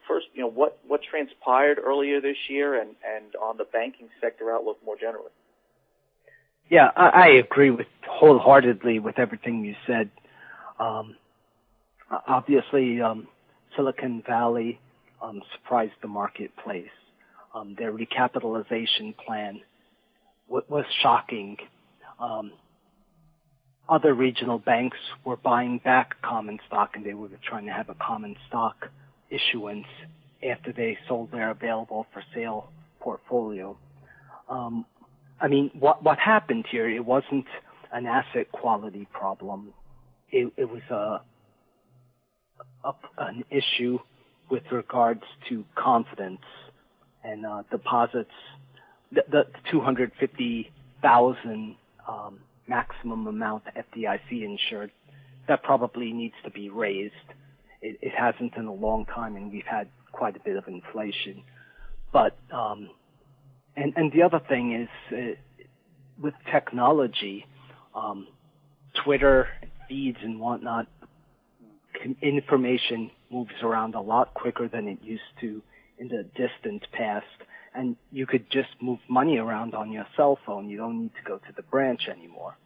first, 0.08 0.26
you 0.34 0.40
know, 0.40 0.50
what, 0.50 0.78
what 0.86 1.02
transpired 1.02 1.78
earlier 1.78 2.20
this 2.20 2.36
year 2.48 2.80
and, 2.80 2.90
and 3.06 3.36
on 3.36 3.56
the 3.58 3.64
banking 3.64 4.08
sector 4.20 4.50
outlook 4.50 4.78
more 4.84 4.96
generally? 4.96 5.30
Yeah, 6.70 6.90
I, 6.96 7.08
I 7.08 7.26
agree 7.28 7.70
with 7.70 7.86
wholeheartedly 8.06 8.98
with 8.98 9.18
everything 9.18 9.64
you 9.64 9.76
said. 9.86 10.10
Um, 10.80 11.16
obviously, 12.26 13.00
um, 13.00 13.28
Silicon 13.76 14.22
Valley 14.26 14.80
um, 15.22 15.42
surprised 15.54 15.94
the 16.02 16.08
marketplace. 16.08 16.88
Um, 17.54 17.74
their 17.78 17.92
recapitalization 17.92 19.16
plan 19.16 19.60
w- 20.48 20.64
was 20.68 20.84
shocking. 21.02 21.56
Um, 22.20 22.52
other 23.88 24.12
regional 24.12 24.58
banks 24.58 24.98
were 25.24 25.36
buying 25.36 25.78
back 25.78 26.20
common 26.20 26.58
stock, 26.66 26.90
and 26.94 27.04
they 27.04 27.14
were 27.14 27.28
trying 27.42 27.64
to 27.66 27.72
have 27.72 27.88
a 27.88 27.94
common 27.94 28.36
stock 28.46 28.88
issuance 29.30 29.86
after 30.48 30.72
they 30.72 30.96
sold 31.08 31.32
their 31.32 31.50
available 31.50 32.06
for 32.12 32.22
sale 32.34 32.70
portfolio. 33.00 33.76
Um, 34.48 34.86
I 35.40 35.48
mean, 35.48 35.70
what 35.78 36.02
what 36.02 36.18
happened 36.18 36.66
here? 36.70 36.88
It 36.88 37.04
wasn't 37.04 37.46
an 37.92 38.06
asset 38.06 38.50
quality 38.52 39.06
problem. 39.12 39.72
It, 40.30 40.52
it 40.56 40.68
was 40.68 40.82
a, 40.90 41.20
a, 42.86 42.92
an 43.18 43.44
issue 43.50 43.98
with 44.50 44.64
regards 44.70 45.22
to 45.48 45.64
confidence 45.74 46.42
and 47.24 47.46
uh, 47.46 47.62
deposits. 47.70 48.30
The, 49.12 49.24
the 49.30 49.46
250,000 49.70 51.76
um, 52.06 52.38
maximum 52.66 53.26
amount 53.26 53.64
FDIC 53.74 54.44
insured 54.44 54.90
that 55.48 55.62
probably 55.62 56.12
needs 56.12 56.34
to 56.44 56.50
be 56.50 56.68
raised 56.68 57.14
it, 57.82 57.98
it 58.02 58.12
hasn't 58.16 58.54
in 58.56 58.66
a 58.66 58.72
long 58.72 59.06
time, 59.06 59.36
and 59.36 59.52
we've 59.52 59.66
had 59.66 59.88
quite 60.12 60.36
a 60.36 60.40
bit 60.40 60.56
of 60.56 60.66
inflation. 60.68 61.42
But 62.12 62.36
um, 62.52 62.90
and 63.76 63.92
and 63.96 64.12
the 64.12 64.22
other 64.22 64.40
thing 64.48 64.72
is 64.72 64.88
uh, 65.12 65.62
with 66.20 66.34
technology, 66.50 67.46
um, 67.94 68.26
Twitter 69.04 69.48
feeds 69.88 70.18
and 70.22 70.40
whatnot, 70.40 70.86
information 72.22 73.10
moves 73.30 73.52
around 73.62 73.94
a 73.94 74.00
lot 74.00 74.34
quicker 74.34 74.68
than 74.68 74.88
it 74.88 74.98
used 75.02 75.22
to 75.40 75.62
in 75.98 76.08
the 76.08 76.24
distant 76.34 76.86
past. 76.92 77.26
And 77.74 77.96
you 78.10 78.26
could 78.26 78.50
just 78.50 78.70
move 78.80 78.98
money 79.08 79.36
around 79.36 79.74
on 79.74 79.92
your 79.92 80.06
cell 80.16 80.38
phone. 80.44 80.68
You 80.68 80.78
don't 80.78 81.02
need 81.02 81.12
to 81.22 81.28
go 81.28 81.36
to 81.38 81.52
the 81.54 81.62
branch 81.62 82.08
anymore. 82.10 82.56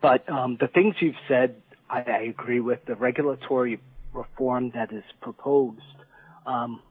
But 0.00 0.28
um, 0.28 0.56
the 0.60 0.68
things 0.68 0.94
you've 1.00 1.16
said, 1.26 1.56
I, 1.90 2.02
I 2.02 2.18
agree 2.30 2.60
with. 2.60 2.78
The 2.86 2.94
regulatory 2.94 3.80
reform 4.12 4.70
that 4.74 4.92
is 4.92 5.04
proposed 5.20 5.82
um, 6.46 6.82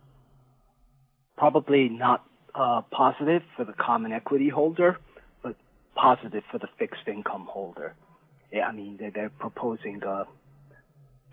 probably 1.37 1.89
not 1.89 2.25
uh, 2.55 2.81
positive 2.91 3.41
for 3.55 3.65
the 3.65 3.73
common 3.73 4.11
equity 4.11 4.49
holder, 4.49 4.97
but 5.43 5.55
positive 5.95 6.43
for 6.51 6.57
the 6.57 6.67
fixed 6.79 7.07
income 7.07 7.47
holder. 7.49 7.95
Yeah, 8.51 8.67
I 8.67 8.71
mean, 8.71 8.97
they're, 8.99 9.11
they're 9.11 9.29
proposing 9.29 10.01
uh, 10.03 10.25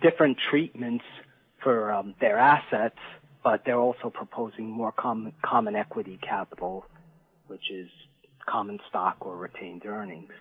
different 0.02 0.38
treatments 0.50 1.04
for 1.62 1.92
um, 1.92 2.14
their 2.20 2.38
assets, 2.38 2.98
but 3.42 3.62
they're 3.64 3.78
also 3.78 4.10
proposing 4.10 4.66
more 4.70 4.92
common, 4.92 5.32
common 5.42 5.76
equity 5.76 6.18
capital, 6.22 6.84
which 7.46 7.70
is 7.70 7.88
common 8.46 8.78
stock 8.88 9.16
or 9.20 9.36
retained 9.36 9.86
earnings. 9.86 10.32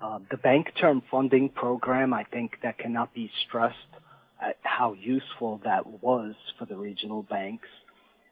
Uh, 0.00 0.20
the 0.30 0.36
bank 0.36 0.68
term 0.80 1.02
funding 1.10 1.48
program, 1.48 2.14
I 2.14 2.24
think 2.24 2.52
that 2.62 2.78
cannot 2.78 3.12
be 3.12 3.30
stressed 3.46 3.76
how 4.78 4.92
useful 4.92 5.60
that 5.64 5.84
was 6.02 6.34
for 6.56 6.64
the 6.64 6.76
regional 6.76 7.24
banks. 7.24 7.68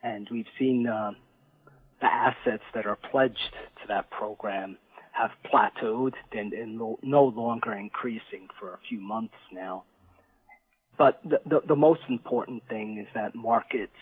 And 0.02 0.28
we've 0.30 0.52
seen 0.58 0.86
uh, 0.86 1.10
the 2.00 2.06
assets 2.06 2.62
that 2.72 2.86
are 2.86 2.98
pledged 3.10 3.54
to 3.82 3.88
that 3.88 4.10
program 4.10 4.78
have 5.10 5.32
plateaued 5.52 6.12
and, 6.30 6.52
and 6.52 6.78
no, 7.02 7.24
longer 7.24 7.72
increasing 7.72 8.46
for 8.60 8.74
a 8.74 8.78
few 8.88 9.00
months 9.00 9.34
now. 9.52 9.82
But 10.96 11.20
the, 11.24 11.40
the, 11.44 11.60
the 11.68 11.76
most 11.76 12.02
important 12.08 12.62
thing 12.68 12.98
is 12.98 13.08
that 13.14 13.34
markets 13.34 14.00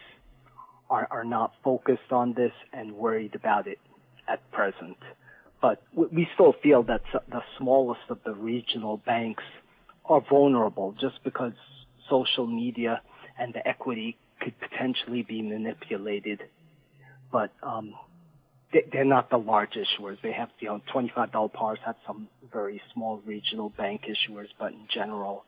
are, 0.90 1.08
are 1.10 1.24
not 1.24 1.54
focused 1.62 2.10
on 2.10 2.34
this 2.34 2.52
and 2.74 2.92
worried 2.92 3.34
about 3.34 3.66
it 3.66 3.78
at 4.28 4.40
present. 4.52 4.98
but 5.62 5.82
we 5.94 6.28
still 6.34 6.54
feel 6.62 6.82
that 6.82 7.00
the 7.30 7.42
smallest 7.56 8.02
of 8.10 8.18
the 8.26 8.34
regional 8.34 8.98
banks 8.98 9.44
are 10.04 10.22
vulnerable 10.28 10.94
just 11.00 11.22
because 11.24 11.54
social 12.08 12.46
media 12.46 13.00
and 13.38 13.52
the 13.54 13.66
equity 13.66 14.16
could 14.40 14.54
potentially 14.60 15.22
be 15.22 15.42
manipulated. 15.42 16.42
But 17.32 17.52
um, 17.62 17.94
they're 18.92 19.04
not 19.04 19.30
the 19.30 19.36
large 19.36 19.72
issuers. 19.72 20.20
They 20.22 20.32
have, 20.32 20.50
you 20.60 20.68
know, 20.68 20.80
$25 20.92 21.52
pars 21.52 21.78
have 21.84 21.96
some 22.06 22.28
very 22.52 22.80
small 22.92 23.20
regional 23.24 23.70
bank 23.70 24.02
issuers, 24.02 24.48
but 24.58 24.72
in 24.72 24.86
general, 24.92 25.44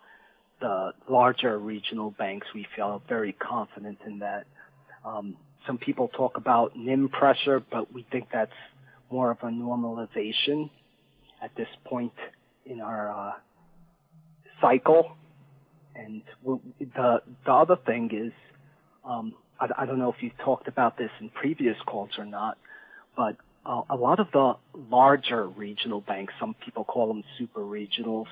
the 0.61 0.93
larger 1.09 1.59
regional 1.59 2.13
banks, 2.13 2.47
we 2.55 2.67
feel 2.75 3.03
very 3.09 3.33
confident 3.33 3.99
in 4.07 4.21
that. 4.21 4.47
Um, 5.05 5.37
some 5.67 5.79
people 5.79 6.09
talk 6.09 6.37
about 6.37 6.77
NIM 6.77 7.09
pressure, 7.09 7.61
but 7.71 7.93
we 7.93 8.07
think 8.11 8.29
that's 8.33 8.53
more 9.11 9.31
of 9.31 9.39
a 9.43 9.47
normalization 9.47 10.71
at 11.43 11.55
this 11.57 11.69
point 11.85 12.13
in 12.65 12.81
our 12.81 13.11
uh, 13.11 13.33
cycle. 14.61 15.17
And 15.99 16.23
the 16.81 17.23
the 17.45 17.53
other 17.53 17.77
thing 17.77 18.11
is, 18.13 18.33
um, 19.05 19.35
I, 19.59 19.69
I 19.79 19.87
don't 19.87 19.99
know 19.99 20.13
if 20.13 20.23
you've 20.23 20.39
talked 20.39 20.69
about 20.69 20.99
this 20.99 21.11
in 21.21 21.31
previous 21.31 21.77
calls 21.87 22.11
or 22.19 22.25
not, 22.25 22.59
but 23.17 23.37
uh, 23.65 23.83
a 23.91 23.97
lot 23.97 24.21
of 24.21 24.29
the 24.33 24.55
larger 24.91 25.47
regional 25.47 26.01
banks, 26.01 26.35
some 26.39 26.55
people 26.65 26.85
call 26.85 27.09
them 27.09 27.25
super 27.39 27.61
regionals, 27.61 28.27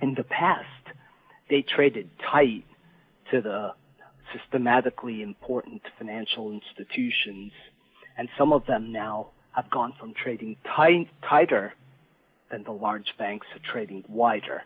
in 0.00 0.14
the 0.14 0.24
past, 0.24 0.66
they 1.48 1.62
traded 1.62 2.08
tight 2.30 2.64
to 3.30 3.40
the 3.40 3.72
systematically 4.32 5.22
important 5.22 5.82
financial 5.98 6.52
institutions, 6.52 7.52
and 8.16 8.28
some 8.38 8.52
of 8.52 8.66
them 8.66 8.92
now 8.92 9.28
have 9.52 9.68
gone 9.70 9.92
from 9.98 10.14
trading 10.14 10.56
tight, 10.64 11.08
tighter 11.28 11.74
than 12.50 12.62
the 12.64 12.70
large 12.70 13.14
banks 13.18 13.46
to 13.54 13.60
trading 13.72 14.04
wider. 14.08 14.62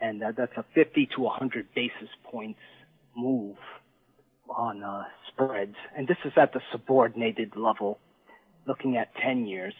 And 0.00 0.22
that, 0.22 0.36
that's 0.36 0.56
a 0.56 0.64
50 0.74 1.08
to 1.16 1.20
100 1.22 1.66
basis 1.74 2.08
points 2.24 2.60
move 3.16 3.56
on 4.48 4.82
uh, 4.82 5.04
spreads. 5.28 5.76
And 5.96 6.08
this 6.08 6.16
is 6.24 6.32
at 6.36 6.52
the 6.52 6.60
subordinated 6.72 7.56
level 7.56 7.98
looking 8.66 8.96
at 8.96 9.14
10 9.16 9.46
years, 9.46 9.74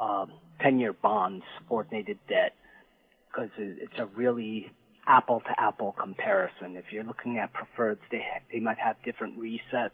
um, 0.00 0.32
10 0.60 0.78
year 0.78 0.92
bonds, 0.92 1.44
subordinated 1.58 2.18
debt, 2.28 2.54
because 3.28 3.50
it's 3.58 3.98
a 3.98 4.06
really 4.06 4.70
apple 5.06 5.40
to 5.40 5.60
apple 5.60 5.94
comparison. 5.98 6.76
If 6.76 6.86
you're 6.90 7.04
looking 7.04 7.38
at 7.38 7.50
preferreds, 7.52 7.98
they, 8.10 8.22
they 8.52 8.60
might 8.60 8.78
have 8.78 8.96
different 9.04 9.38
resets 9.38 9.90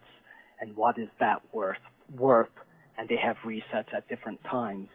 and 0.61 0.77
what 0.77 0.99
is 0.99 1.09
that 1.21 1.43
worth, 1.53 1.77
worth, 2.17 2.49
and 2.97 3.09
they 3.09 3.17
have 3.17 3.37
resets 3.45 3.93
at 3.95 4.09
different 4.09 4.43
times. 4.45 4.89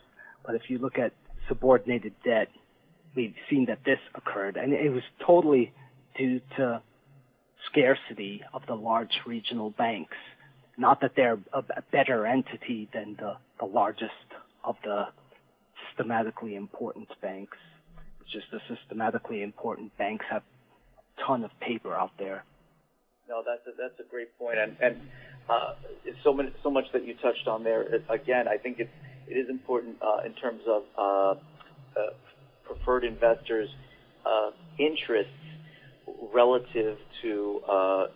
But 0.46 0.56
if 0.56 0.64
you 0.70 0.78
look 0.78 0.98
at 0.98 1.14
subordinated 1.48 2.14
debt, 2.24 2.48
we've 3.18 3.36
seen 3.50 3.66
that 3.66 3.80
this 3.84 4.00
occurred 4.16 4.56
and 4.56 4.72
it 4.72 4.92
was 4.92 5.04
totally 5.26 5.74
due 6.18 6.40
to 6.56 6.82
scarcity 7.70 8.42
of 8.54 8.62
the 8.68 8.76
large 8.76 9.20
regional 9.26 9.72
banks 9.72 10.16
not 10.78 11.02
that 11.02 11.12
they're 11.16 11.40
a, 11.54 11.64
better 11.92 12.26
entity 12.26 12.88
than 12.94 13.18
the, 13.20 13.34
the 13.60 13.66
largest 13.66 14.12
of 14.64 14.76
the 14.84 15.06
systematically 15.90 16.56
important 16.56 17.10
banks. 17.22 17.58
It's 18.22 18.32
just 18.32 18.46
the 18.52 18.60
systematically 18.74 19.42
important 19.42 19.98
banks 19.98 20.26
have 20.30 20.44
a 20.44 21.26
ton 21.26 21.44
of 21.44 21.52
paper 21.60 21.94
out 21.94 22.12
there. 22.20 22.44
No, 23.28 23.44
that's 23.46 23.66
a, 23.68 23.72
that's 23.78 24.00
a 24.00 24.10
great 24.10 24.38
point, 24.40 24.58
and 24.58 24.78
and 24.82 25.02
uh, 25.50 25.74
so 26.24 26.32
many 26.32 26.50
so 26.64 26.70
much 26.70 26.86
that 26.94 27.06
you 27.06 27.14
touched 27.16 27.48
on 27.48 27.64
there. 27.64 27.82
It, 27.82 28.06
again, 28.10 28.48
I 28.48 28.56
think 28.58 28.80
it's 28.80 28.92
it 29.28 29.34
is 29.34 29.50
important 29.50 29.98
uh, 30.02 30.26
in 30.26 30.34
terms 30.34 30.62
of 30.66 30.84
uh, 30.98 31.02
uh 32.00 32.14
preferred 32.68 33.04
investors' 33.04 33.70
uh, 34.26 34.52
interests 34.78 35.32
relative 36.34 36.98
to 37.22 37.62
uh, 37.70 38.08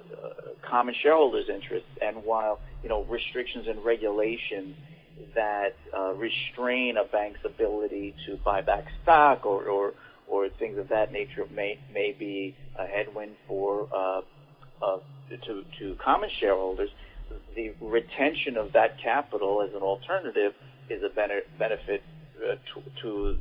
common 0.68 0.96
shareholders' 1.02 1.50
interests. 1.50 1.90
And 2.02 2.24
while 2.24 2.60
you 2.84 2.90
know 2.90 3.04
restrictions 3.04 3.68
and 3.68 3.84
regulations 3.84 4.76
that 5.36 5.76
uh, 5.98 6.14
restrain 6.14 6.98
a 6.98 7.06
bank's 7.06 7.40
ability 7.46 8.16
to 8.26 8.38
buy 8.38 8.62
back 8.62 8.86
stock 9.04 9.46
or, 9.46 9.66
or 9.66 9.94
or 10.28 10.50
things 10.50 10.78
of 10.78 10.88
that 10.90 11.12
nature 11.12 11.46
may 11.54 11.80
may 11.94 12.16
be 12.18 12.56
a 12.78 12.86
headwind 12.86 13.36
for 13.48 13.88
uh, 13.94 14.22
uh, 14.82 14.98
to 15.46 15.64
to 15.80 15.96
common 16.04 16.30
shareholders. 16.40 16.90
The 17.56 17.74
retention 17.82 18.58
of 18.58 18.74
that 18.74 19.02
capital 19.02 19.62
as 19.62 19.74
an 19.74 19.82
alternative 19.82 20.54
is 20.90 21.04
a 21.04 21.10
benefit 21.10 22.02
uh, 22.02 22.21
to, 22.42 22.82
to 23.02 23.38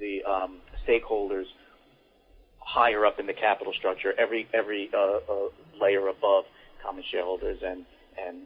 the, 0.00 0.22
um, 0.30 0.60
stakeholders 0.86 1.46
higher 2.60 3.04
up 3.06 3.18
in 3.18 3.26
the 3.26 3.34
capital 3.34 3.72
structure, 3.72 4.14
every 4.18 4.48
every 4.54 4.90
uh, 4.94 5.18
uh, 5.30 5.48
layer 5.80 6.08
above 6.08 6.44
common 6.82 7.04
shareholders 7.10 7.58
and 7.62 7.84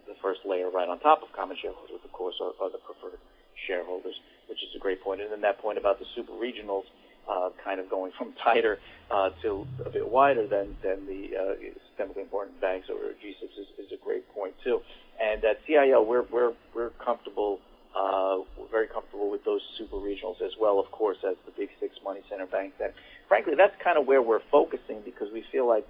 the 0.06 0.14
first 0.22 0.40
layer 0.44 0.70
right 0.70 0.88
on 0.88 0.98
top 1.00 1.22
of 1.22 1.28
common 1.36 1.56
shareholders, 1.60 2.00
of 2.04 2.12
course, 2.12 2.34
are, 2.40 2.70
the 2.70 2.78
preferred 2.78 3.18
shareholders, 3.66 4.14
which 4.48 4.58
is 4.58 4.68
a 4.76 4.78
great 4.78 5.02
point. 5.02 5.20
And 5.20 5.30
then 5.30 5.40
that 5.42 5.60
point 5.60 5.78
about 5.78 5.98
the 5.98 6.06
super 6.14 6.32
regionals 6.32 6.84
uh, 7.28 7.50
kind 7.62 7.80
of 7.80 7.90
going 7.90 8.12
from 8.18 8.32
tighter 8.44 8.78
uh, 9.10 9.30
to 9.42 9.66
a 9.84 9.90
bit 9.90 10.08
wider 10.08 10.46
than 10.46 10.76
than 10.82 11.06
the 11.06 11.36
uh, 11.36 11.54
systemically 11.84 12.22
important 12.22 12.60
banks 12.60 12.88
or 12.88 12.96
GSIBs 12.96 13.58
is, 13.58 13.68
is 13.78 13.92
a 13.92 14.04
great 14.04 14.28
point 14.34 14.54
too. 14.64 14.80
And 15.20 15.44
at 15.44 15.58
CIO, 15.66 16.02
we're 16.02 16.90
comfortable 17.04 17.60
uh, 17.94 18.38
very 18.70 18.88
comfortable 18.88 19.30
with 19.30 19.44
those 19.44 19.60
super 19.76 19.96
regionals 19.96 20.40
as 20.44 20.52
well, 20.60 20.78
of 20.78 20.90
course, 20.90 21.18
as 21.28 21.36
the 21.46 21.52
big 21.56 21.68
six 21.80 21.96
money 22.04 22.20
center 22.30 22.46
banks. 22.46 22.76
And 22.82 22.92
frankly, 23.28 23.54
that's 23.56 23.74
kind 23.82 23.98
of 23.98 24.06
where 24.06 24.22
we're 24.22 24.42
focusing 24.50 25.02
because 25.04 25.28
we 25.32 25.44
feel 25.50 25.66
like 25.66 25.86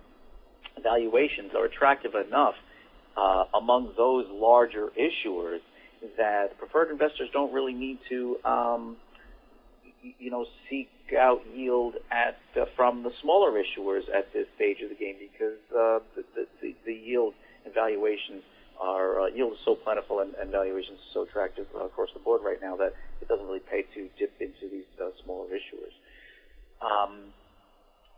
valuations 0.83 1.53
are 1.57 1.65
attractive 1.65 2.13
enough 2.15 2.55
uh, 3.17 3.45
among 3.55 3.93
those 3.97 4.27
larger 4.31 4.91
issuers 4.99 5.59
that 6.17 6.57
preferred 6.59 6.91
investors 6.91 7.29
don't 7.33 7.53
really 7.53 7.75
need 7.75 7.99
to, 8.09 8.37
um, 8.45 8.97
you 10.19 10.31
know, 10.31 10.47
seek 10.71 10.89
out 11.19 11.41
yield 11.55 11.95
at 12.13 12.39
uh, 12.61 12.67
from 12.77 13.03
the 13.03 13.11
smaller 13.23 13.53
issuers 13.53 14.03
at 14.15 14.33
this 14.33 14.47
stage 14.55 14.77
of 14.83 14.91
the 14.91 14.95
game 14.95 15.17
because 15.19 15.59
uh, 15.73 15.99
the, 16.15 16.47
the, 16.61 16.75
the 16.87 16.93
yield 16.93 17.35
and 17.65 17.75
valuations 17.75 18.43
our 18.81 19.23
uh, 19.23 19.27
yield 19.27 19.53
is 19.53 19.59
so 19.65 19.75
plentiful 19.75 20.21
and, 20.21 20.35
and 20.35 20.51
valuations 20.51 20.99
so 21.13 21.23
attractive 21.23 21.67
uh, 21.75 21.85
across 21.85 22.09
the 22.15 22.21
board 22.21 22.43
right 22.45 22.61
now 22.63 22.77
that 22.77 22.95
it 23.21 23.29
doesn't 23.29 23.47
really 23.47 23.61
pay 23.61 23.83
to 23.95 24.09
dip 24.19 24.33
into 24.41 24.69
these 24.71 24.85
uh, 25.03 25.11
smaller 25.25 25.47
issuers. 25.49 25.95
Um, 26.81 27.33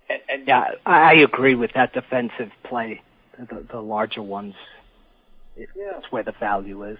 and, 0.09 0.20
and 0.29 0.49
yeah, 0.49 0.64
I 0.85 1.14
agree 1.14 1.55
with 1.55 1.73
that 1.75 1.92
defensive 1.92 2.51
play. 2.64 3.03
The, 3.38 3.64
the 3.70 3.81
larger 3.81 4.23
ones, 4.23 4.55
it, 5.57 5.70
yeah. 5.75 5.92
it's 5.96 6.12
where 6.12 6.23
the 6.23 6.35
value 6.38 6.85
is. 6.85 6.99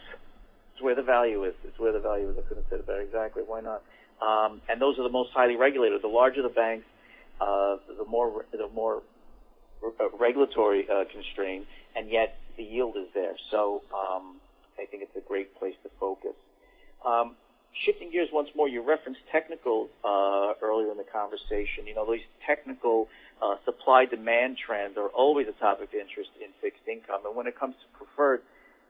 It's 0.73 0.83
where 0.83 0.95
the 0.95 1.03
value 1.03 1.45
is. 1.45 1.55
It's 1.65 1.79
where 1.79 1.93
the 1.93 2.01
value 2.01 2.31
is. 2.31 2.37
I 2.39 2.49
couldn't 2.49 2.65
say 2.71 2.77
it 2.77 2.87
better. 2.87 3.03
Exactly. 3.03 3.43
Why 3.47 3.61
not? 3.61 3.83
Um, 4.23 4.63
and 4.69 4.81
those 4.81 4.99
are 4.99 5.03
the 5.03 5.11
most 5.11 5.31
highly 5.33 5.57
regulated. 5.57 6.01
The 6.03 6.09
larger 6.09 6.41
the 6.41 6.49
banks, 6.49 6.87
uh, 7.41 7.77
the 7.99 8.07
more 8.07 8.45
the 8.53 8.69
more 8.69 9.03
regulatory 10.19 10.87
uh, 10.89 11.05
constrained, 11.13 11.67
and 11.97 12.11
yet 12.11 12.39
the 12.61 12.69
yield 12.75 12.95
is 12.97 13.09
there. 13.15 13.37
So 13.51 13.83
um, 13.89 14.37
I 14.77 14.85
think 14.85 15.03
it's 15.03 15.17
a 15.17 15.27
great 15.27 15.57
place 15.59 15.75
to 15.83 15.91
focus. 15.99 16.37
Um, 17.05 17.37
shifting 17.85 18.11
gears 18.13 18.29
once 18.33 18.51
more, 18.55 18.69
you 18.69 18.83
referenced 18.85 19.21
technical 19.33 19.89
uh, 20.05 20.53
earlier 20.61 20.91
in 20.91 20.99
the 20.99 21.09
conversation. 21.09 21.89
You 21.89 21.95
know, 21.95 22.05
these 22.05 22.29
technical 22.47 23.09
uh, 23.41 23.57
supply-demand 23.65 24.59
trends 24.61 24.99
are 24.99 25.09
always 25.09 25.49
a 25.49 25.57
topic 25.57 25.89
of 25.89 25.95
interest 25.95 26.31
in 26.45 26.53
fixed 26.61 26.85
income. 26.87 27.25
And 27.25 27.35
when 27.35 27.47
it 27.47 27.57
comes 27.59 27.75
to 27.81 27.87
preferred, 27.97 28.43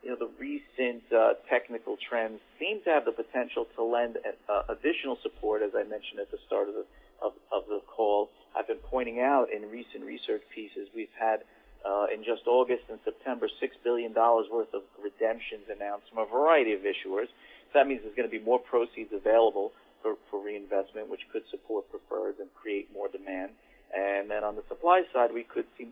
you 0.03 0.11
know, 0.11 0.19
the 0.19 0.33
recent 0.41 1.05
uh, 1.13 1.35
technical 1.49 1.95
trends 2.09 2.41
seem 2.59 2.83
to 2.83 2.91
have 2.91 3.05
the 3.05 3.13
potential 3.13 3.67
to 3.77 3.85
lend 3.85 4.19
uh, 4.19 4.63
additional 4.75 5.17
support, 5.23 5.63
as 5.63 5.73
I 5.77 5.85
mentioned 5.85 6.19
at 6.19 6.31
the 6.35 6.39
start 6.47 6.69
of 6.69 6.75
the 6.75 6.87
of, 7.23 7.33
of 7.53 7.69
the 7.69 7.81
call. 7.87 8.31
I've 8.57 8.67
been 8.67 8.83
pointing 8.91 9.21
out 9.21 9.53
in 9.53 9.69
recent 9.71 10.03
research 10.05 10.41
pieces 10.55 10.89
we've 10.97 11.13
had 11.21 11.45
uh, 11.87 12.07
in 12.13 12.25
just 12.25 12.47
August 12.47 12.85
and 12.91 12.99
September, 13.05 13.49
$6 13.49 13.69
billion 13.85 14.13
worth 14.15 14.73
of 14.75 14.83
redemptions 15.03 15.65
announced 15.71 16.07
from 16.13 16.25
a 16.25 16.29
variety 16.29 16.73
of 16.73 16.81
issuers. 16.81 17.29
So 17.71 17.81
that 17.81 17.87
means 17.87 18.03
there's 18.03 18.17
going 18.17 18.29
to 18.29 18.33
be 18.33 18.43
more 18.43 18.59
proceeds 18.59 19.13
available 19.13 19.73
for, 20.03 20.15
for 20.31 20.43
reinvestment, 20.43 21.09
which 21.09 21.21
could 21.33 21.43
support 21.51 21.87
preferreds 21.93 22.41
and 22.41 22.49
create 22.55 22.93
more 22.93 23.09
demand. 23.09 23.53
And 23.97 24.31
then 24.31 24.45
on 24.45 24.57
the 24.57 24.63
supply 24.69 25.03
side, 25.13 25.31
we 25.33 25.45
could 25.45 25.67
see 25.79 25.89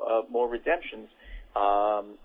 uh, 0.00 0.22
more 0.30 0.48
redemptions, 0.48 1.08
um, 1.56 2.16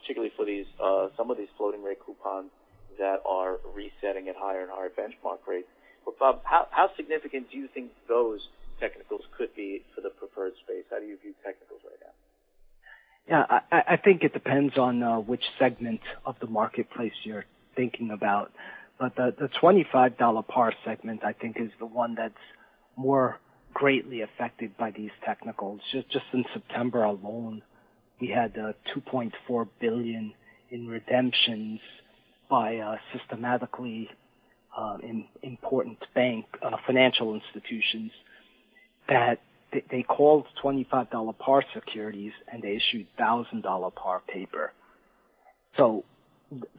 particularly 0.00 0.32
for 0.36 0.44
these 0.44 0.66
uh, 0.82 1.08
some 1.16 1.30
of 1.30 1.38
these 1.38 1.48
floating 1.56 1.82
rate 1.82 1.98
coupons 2.04 2.50
that 2.98 3.22
are 3.24 3.56
resetting 3.74 4.28
at 4.28 4.36
higher 4.36 4.62
and 4.62 4.70
higher 4.70 4.90
benchmark 4.90 5.40
rates. 5.46 5.68
But 6.04 6.18
Bob, 6.18 6.42
how, 6.44 6.66
how 6.70 6.90
significant 6.96 7.50
do 7.50 7.56
you 7.56 7.68
think 7.72 7.92
those 8.08 8.40
technicals 8.80 9.22
could 9.36 9.54
be 9.54 9.82
for 9.94 10.00
the 10.00 10.10
preferred 10.10 10.52
space? 10.64 10.84
How 10.90 10.98
do 10.98 11.06
you 11.06 11.16
view 11.22 11.34
technicals 11.44 11.80
right 11.84 11.98
now? 12.02 12.12
Yeah, 13.28 13.44
I, 13.48 13.82
I 13.90 13.96
think 13.96 14.22
it 14.24 14.32
depends 14.32 14.76
on 14.76 15.02
uh, 15.02 15.18
which 15.20 15.44
segment 15.58 16.00
of 16.26 16.36
the 16.40 16.46
marketplace 16.46 17.12
you're 17.22 17.44
thinking 17.76 18.10
about. 18.10 18.52
But 18.98 19.16
the, 19.16 19.34
the 19.38 19.48
$25 19.62 20.48
par 20.48 20.72
segment, 20.84 21.24
I 21.24 21.32
think, 21.32 21.56
is 21.58 21.70
the 21.78 21.86
one 21.86 22.14
that's 22.14 22.34
more 22.96 23.38
greatly 23.74 24.20
affected 24.22 24.76
by 24.76 24.90
these 24.90 25.10
technicals. 25.24 25.80
Just, 25.92 26.10
just 26.10 26.24
in 26.32 26.44
September 26.52 27.04
alone, 27.04 27.62
we 28.20 28.28
had 28.28 28.56
uh, 28.58 28.72
2.4 28.94 29.68
billion 29.80 30.34
in 30.70 30.86
redemptions 30.86 31.80
by 32.50 32.76
uh, 32.76 32.96
systematically 33.16 34.10
uh, 34.76 34.98
in, 35.02 35.24
important 35.42 35.98
bank 36.14 36.46
uh, 36.62 36.76
financial 36.86 37.34
institutions 37.34 38.10
that 39.08 39.40
they, 39.72 39.84
they 39.90 40.02
called 40.02 40.46
$25 40.62 41.38
par 41.38 41.64
securities 41.74 42.32
and 42.52 42.62
they 42.62 42.76
issued 42.76 43.06
$1,000 43.18 43.94
par 43.94 44.22
paper. 44.28 44.72
So 45.76 46.04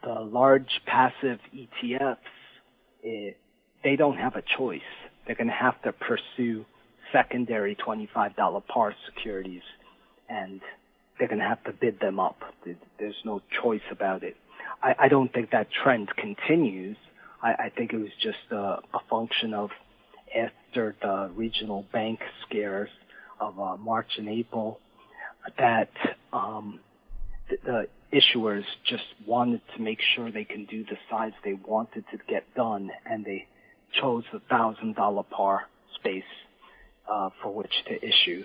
the 0.04 0.20
large 0.22 0.82
passive 0.86 1.40
ETFs, 1.56 2.18
it, 3.02 3.34
eh, 3.34 3.38
they 3.84 3.98
don't 3.98 4.18
have 4.18 4.36
a 4.38 4.44
choice. 4.58 4.82
They're 5.26 5.36
going 5.36 5.48
to 5.48 5.54
have 5.54 5.82
to 5.82 5.92
pursue 5.92 6.66
secondary 7.12 7.76
$25 7.76 8.66
par 8.68 8.96
securities 9.06 9.62
and 10.30 10.62
they're 11.20 11.28
going 11.28 11.40
to 11.40 11.48
have 11.48 11.64
to 11.66 11.74
bid 11.74 12.00
them 12.00 12.20
up. 12.20 12.38
There's 12.98 13.16
no 13.26 13.42
choice 13.62 13.82
about 13.92 14.24
it. 14.24 14.36
I, 14.82 14.96
I 15.00 15.08
don't 15.08 15.32
think 15.34 15.52
that 15.52 15.68
trend 15.84 16.10
continues. 16.16 16.98
I, 17.42 17.54
I 17.54 17.72
think 17.76 17.94
it 17.94 17.98
was 17.98 18.12
just 18.22 18.52
a, 18.52 18.80
a 18.94 19.00
function 19.10 19.54
of 19.54 19.70
after 20.36 20.96
the 21.02 21.32
regional 21.36 21.86
bank 21.92 22.20
scares 22.48 22.90
of 23.40 23.60
uh, 23.60 23.78
March 23.78 24.08
and 24.18 24.30
April 24.30 24.80
that 25.58 25.90
um, 26.32 26.80
the, 27.50 27.58
the 27.66 27.88
issuers 28.18 28.64
just 28.86 29.04
wanted 29.26 29.62
to 29.76 29.82
make 29.82 30.00
sure 30.16 30.32
they 30.32 30.46
can 30.46 30.66
do 30.66 30.84
the 30.84 30.98
size 31.10 31.32
they 31.44 31.54
wanted 31.54 32.06
to 32.12 32.18
get 32.30 32.44
done, 32.56 32.90
and 33.06 33.26
they 33.26 33.48
chose 34.00 34.24
the 34.32 34.40
thousand 34.50 34.96
dollar 34.96 35.24
par 35.24 35.64
space 35.96 36.24
uh, 37.12 37.30
for 37.42 37.54
which 37.54 37.74
to 37.88 37.96
issue. 37.96 38.44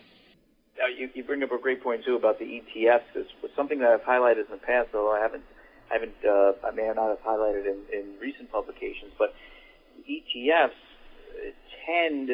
Now, 0.78 0.86
you, 0.86 1.10
you 1.14 1.24
bring 1.24 1.42
up 1.42 1.52
a 1.52 1.58
great 1.58 1.82
point 1.82 2.04
too 2.04 2.14
about 2.14 2.38
the 2.38 2.44
ETFs. 2.44 3.02
Was 3.14 3.50
something 3.56 3.80
that 3.80 3.90
I've 3.90 4.02
highlighted 4.06 4.46
in 4.46 4.52
the 4.52 4.64
past, 4.64 4.88
although 4.94 5.14
I 5.14 5.20
haven't, 5.20 5.42
I 5.90 5.94
haven't, 5.94 6.14
uh, 6.24 6.66
I 6.66 6.70
may 6.70 6.90
not 6.94 7.08
have 7.08 7.22
highlighted 7.26 7.66
in, 7.66 7.78
in 7.92 8.14
recent 8.20 8.50
publications. 8.50 9.12
But 9.18 9.34
ETFs 10.08 10.70
tend 11.86 12.30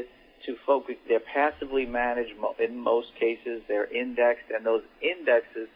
to 0.47 0.57
focus. 0.67 0.97
They're 1.09 1.21
passively 1.21 1.87
managed 1.87 2.33
in 2.59 2.79
most 2.79 3.09
cases. 3.19 3.63
They're 3.69 3.93
indexed, 3.93 4.51
and 4.55 4.65
those 4.65 4.83
indexes, 5.01 5.69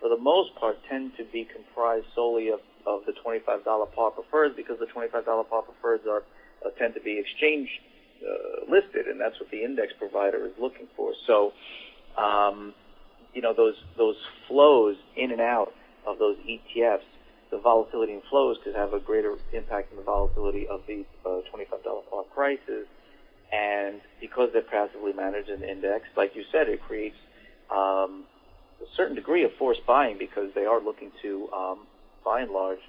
for 0.00 0.08
the 0.08 0.16
most 0.16 0.54
part, 0.56 0.76
tend 0.88 1.12
to 1.18 1.24
be 1.24 1.44
comprised 1.44 2.06
solely 2.14 2.48
of, 2.48 2.60
of 2.86 3.02
the 3.06 3.12
$25 3.12 3.64
par 3.64 4.12
preferreds 4.12 4.56
because 4.56 4.78
the 4.78 4.86
$25 4.86 5.24
par 5.48 5.62
preferreds 5.62 6.06
are 6.06 6.22
uh, 6.64 6.70
tend 6.78 6.94
to 6.94 7.00
be 7.00 7.18
exchange 7.18 7.68
uh, 8.22 8.64
listed, 8.70 9.06
and 9.06 9.20
that's 9.20 9.38
what 9.38 9.50
the 9.50 9.62
index 9.62 9.92
provider 9.98 10.46
is 10.46 10.52
looking 10.60 10.88
for. 10.96 11.12
So, 11.26 11.52
um, 12.16 12.74
you 13.32 13.42
know, 13.42 13.54
those 13.54 13.74
those 13.96 14.16
flows 14.48 14.96
in 15.16 15.30
and 15.30 15.40
out 15.40 15.72
of 16.06 16.18
those 16.18 16.36
ETFs, 16.38 17.06
the 17.50 17.58
volatility 17.58 18.12
in 18.14 18.22
flows 18.28 18.56
could 18.64 18.74
have 18.74 18.92
a 18.92 19.00
greater 19.00 19.36
impact 19.52 19.92
on 19.92 19.98
the 19.98 20.04
volatility 20.04 20.66
of 20.68 20.80
the 20.86 21.04
uh, 21.24 21.40
$25 21.54 21.82
par 22.10 22.24
prices 22.34 22.86
and 23.52 24.00
because 24.20 24.50
they're 24.52 24.62
passively 24.62 25.12
managed 25.12 25.48
and 25.48 25.62
indexed, 25.62 26.12
like 26.16 26.36
you 26.36 26.44
said, 26.52 26.68
it 26.68 26.82
creates 26.82 27.16
um, 27.70 28.24
a 28.80 28.88
certain 28.96 29.14
degree 29.14 29.44
of 29.44 29.50
forced 29.58 29.84
buying 29.86 30.18
because 30.18 30.50
they 30.54 30.66
are 30.66 30.80
looking 30.82 31.10
to, 31.22 31.48
um, 31.52 31.86
by 32.24 32.42
and 32.42 32.50
large, 32.50 32.80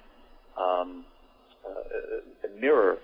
um, 0.58 1.04
uh, 1.64 2.48
mirror 2.60 2.98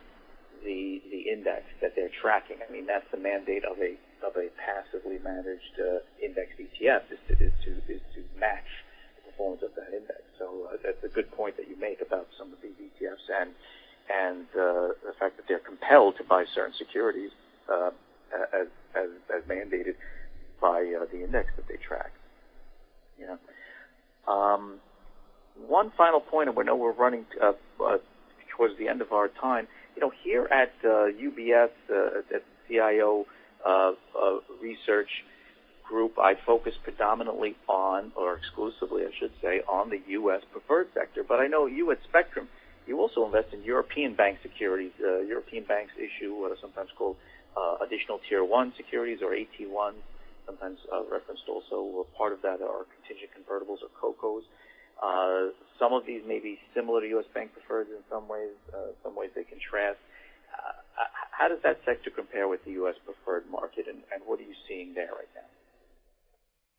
the 0.64 1.00
the 1.10 1.30
index 1.30 1.64
that 1.80 1.92
they're 1.94 2.12
tracking. 2.20 2.56
I 2.66 2.70
mean, 2.72 2.86
that's 2.86 3.06
the 3.10 3.16
mandate 3.16 3.64
of 3.64 3.78
a 3.78 3.96
of 4.26 4.36
a 4.36 4.48
passively 4.60 5.18
managed 5.22 5.76
uh, 5.78 6.00
index 6.22 6.52
ETF 6.58 7.12
is 7.12 7.20
to, 7.28 7.32
is 7.44 7.52
to 7.64 7.70
is 7.88 8.02
to 8.14 8.20
match 8.38 8.68
the 9.16 9.30
performance 9.30 9.62
of 9.62 9.72
that 9.76 9.96
index. 9.96 10.20
So 10.38 10.68
uh, 10.72 10.76
that's 10.82 11.00
a 11.04 11.05
good 11.16 11.32
point 11.32 11.56
that 11.56 11.66
you 11.68 11.76
make 11.80 12.00
about 12.04 12.28
some 12.38 12.52
of 12.52 12.58
these 12.62 12.76
ETFs 12.76 13.26
and 13.40 13.50
and 14.08 14.46
uh, 14.52 14.94
the 15.02 15.14
fact 15.18 15.36
that 15.36 15.46
they're 15.48 15.58
compelled 15.58 16.16
to 16.18 16.24
buy 16.24 16.44
certain 16.54 16.74
securities 16.78 17.30
uh, 17.72 17.90
as, 18.54 18.68
as, 18.94 19.10
as 19.34 19.42
mandated 19.50 19.96
by 20.60 20.78
uh, 20.94 21.04
the 21.10 21.24
index 21.24 21.48
that 21.56 21.66
they 21.66 21.74
track. 21.76 22.12
Know. 23.18 24.32
Um, 24.32 24.78
one 25.66 25.92
final 25.96 26.20
point, 26.20 26.48
and 26.48 26.56
we 26.56 26.64
know 26.64 26.76
we're 26.76 26.92
running 26.92 27.26
uh, 27.42 27.52
uh, 27.84 27.98
towards 28.56 28.78
the 28.78 28.88
end 28.88 29.00
of 29.00 29.12
our 29.12 29.28
time. 29.28 29.66
You 29.94 30.02
know, 30.02 30.12
here 30.22 30.46
at 30.52 30.72
uh, 30.84 31.08
UBS, 31.10 31.70
uh, 31.90 32.34
at 32.34 32.42
CIO 32.68 33.26
uh, 33.66 33.70
uh, 33.70 33.92
Research 34.60 35.08
Group, 35.88 36.18
I 36.18 36.34
focus 36.46 36.74
predominantly 36.82 37.54
on, 37.68 38.12
or 38.16 38.34
exclusively, 38.36 39.02
I 39.04 39.12
should 39.18 39.32
say, 39.40 39.62
on 39.68 39.90
the 39.90 40.00
U.S. 40.18 40.42
preferred 40.50 40.88
sector. 40.94 41.22
But 41.22 41.38
I 41.38 41.46
know 41.46 41.66
you 41.66 41.90
at 41.92 41.98
Spectrum, 42.08 42.48
you 42.86 42.98
also 42.98 43.24
invest 43.24 43.54
in 43.54 43.62
European 43.62 44.14
bank 44.14 44.38
securities. 44.42 44.92
Uh, 44.98 45.20
European 45.20 45.64
banks 45.64 45.92
issue 45.94 46.34
what 46.34 46.50
are 46.50 46.58
sometimes 46.60 46.90
called 46.98 47.16
uh, 47.56 47.76
additional 47.86 48.20
Tier 48.28 48.44
1 48.44 48.72
securities 48.76 49.20
or 49.22 49.30
AT1s, 49.30 50.02
sometimes 50.44 50.78
uh, 50.92 51.02
referenced 51.10 51.44
also. 51.48 52.06
Part 52.18 52.32
of 52.32 52.42
that 52.42 52.60
are 52.62 52.86
contingent 52.98 53.30
convertibles 53.34 53.78
or 53.82 53.90
COCOs. 53.94 54.42
Uh, 54.98 55.52
some 55.78 55.92
of 55.92 56.06
these 56.06 56.22
may 56.26 56.40
be 56.40 56.58
similar 56.74 57.00
to 57.00 57.08
U.S. 57.20 57.26
bank 57.34 57.52
preferreds 57.54 57.90
in 57.94 58.02
some 58.10 58.26
ways. 58.28 58.50
Some 59.02 59.14
ways 59.14 59.30
they 59.34 59.44
contrast. 59.44 59.98
How 61.36 61.48
does 61.48 61.60
that 61.64 61.80
sector 61.84 62.08
compare 62.08 62.48
with 62.48 62.64
the 62.64 62.72
U.S. 62.80 62.94
preferred 63.04 63.44
market, 63.50 63.84
and 63.88 64.00
what 64.24 64.40
are 64.40 64.48
you 64.48 64.56
seeing 64.66 64.94
there 64.94 65.12
right 65.12 65.28
now? 65.34 65.44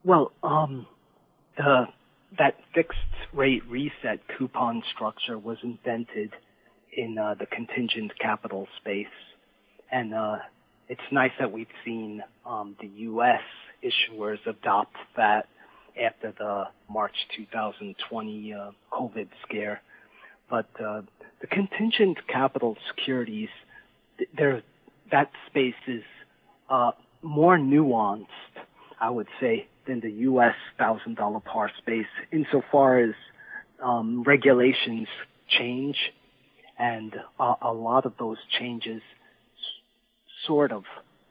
Well, 0.04 0.32
um, 0.44 0.86
that 1.58 2.56
fixed 2.74 3.00
rate 3.34 3.64
reset 3.70 4.20
coupon 4.38 4.84
structure 4.96 5.38
was 5.38 5.58
invented 5.64 6.32
in 6.96 7.16
the 7.16 7.46
contingent 7.52 8.12
capital 8.20 8.68
space. 8.80 9.08
and 9.92 10.14
it's 10.90 11.02
nice 11.12 11.32
that 11.40 11.52
we've 11.52 11.68
seen 11.84 12.24
um, 12.46 12.76
the 12.80 12.88
U.S. 12.88 13.42
issuers 13.84 14.38
adopt 14.46 14.96
that 15.18 15.48
after 16.02 16.34
the 16.38 16.66
March 16.90 17.16
2020 17.36 18.54
uh, 18.54 18.72
COVID 18.92 19.28
scare. 19.48 19.82
But 20.50 20.68
uh, 20.80 21.02
the 21.42 21.48
contingent 21.48 22.20
capital 22.28 22.78
securities, 22.88 23.50
that 24.38 25.30
space 25.48 25.76
is 25.88 26.04
uh, 26.70 26.92
more 27.22 27.58
nuanced, 27.58 28.28
I 29.02 29.10
would 29.10 29.28
say, 29.42 29.68
than 29.88 30.00
the 30.02 30.12
U.S. 30.12 30.56
thousand 30.78 31.15
dollar 31.15 31.39
par 31.39 31.71
space, 31.78 32.06
insofar 32.32 33.00
as 33.00 33.15
um, 33.84 34.23
regulations 34.23 35.08
change, 35.47 35.97
and 36.78 37.15
uh, 37.39 37.56
a 37.62 37.73
lot 37.73 38.06
of 38.06 38.13
those 38.19 38.38
changes 38.60 39.02
sort 40.45 40.71
of 40.71 40.84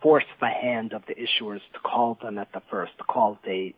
force 0.02 0.24
the 0.40 0.48
hand 0.48 0.92
of 0.92 1.02
the 1.08 1.14
issuers 1.14 1.60
to 1.72 1.78
call 1.82 2.18
them 2.22 2.38
at 2.38 2.52
the 2.52 2.62
first 2.70 2.92
call 3.08 3.38
date, 3.44 3.76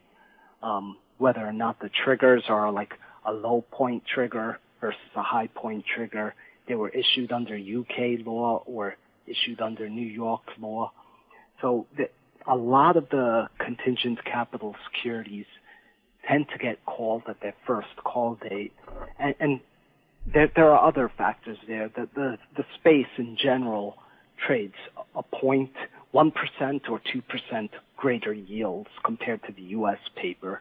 um, 0.63 0.97
whether 1.19 1.41
or 1.41 1.53
not 1.53 1.81
the 1.81 1.91
triggers 2.05 2.45
are 2.49 2.71
like 2.73 2.95
a 3.25 3.33
low 3.33 3.65
point 3.71 4.03
trigger 4.13 4.59
versus 4.81 5.01
a 5.17 5.23
high 5.23 5.49
point 5.49 5.85
trigger. 5.95 6.35
They 6.67 6.75
were 6.75 6.91
issued 6.91 7.33
under 7.33 7.55
UK 7.57 8.27
law 8.27 8.63
or 8.67 8.97
issued 9.27 9.61
under 9.61 9.89
New 9.89 10.07
York 10.07 10.43
law. 10.61 10.93
So 11.61 11.87
a 12.49 12.57
lot 12.57 12.97
of 12.97 13.09
the 13.11 13.49
contingent 13.59 14.25
capital 14.25 14.75
securities 14.91 15.47
tend 16.27 16.47
to 16.51 16.59
get 16.59 16.85
called 16.87 17.23
at 17.29 17.41
their 17.41 17.55
first 17.67 17.89
call 18.05 18.39
date. 18.49 18.73
And, 19.19 19.35
and 19.39 19.61
there, 20.33 20.51
there 20.57 20.73
are 20.73 20.87
other 20.87 21.11
factors 21.17 21.59
there. 21.67 21.91
The, 21.95 22.09
the, 22.15 22.39
the 22.57 22.65
space 22.79 23.07
in 23.19 23.37
general 23.41 23.97
trades 24.47 24.75
a 25.15 25.23
point, 25.23 25.73
1 26.13 26.33
or 26.89 27.01
2% 27.01 27.69
greater 27.97 28.33
yields 28.33 28.89
compared 29.05 29.43
to 29.45 29.53
the 29.53 29.63
U.S. 29.63 29.99
paper. 30.17 30.61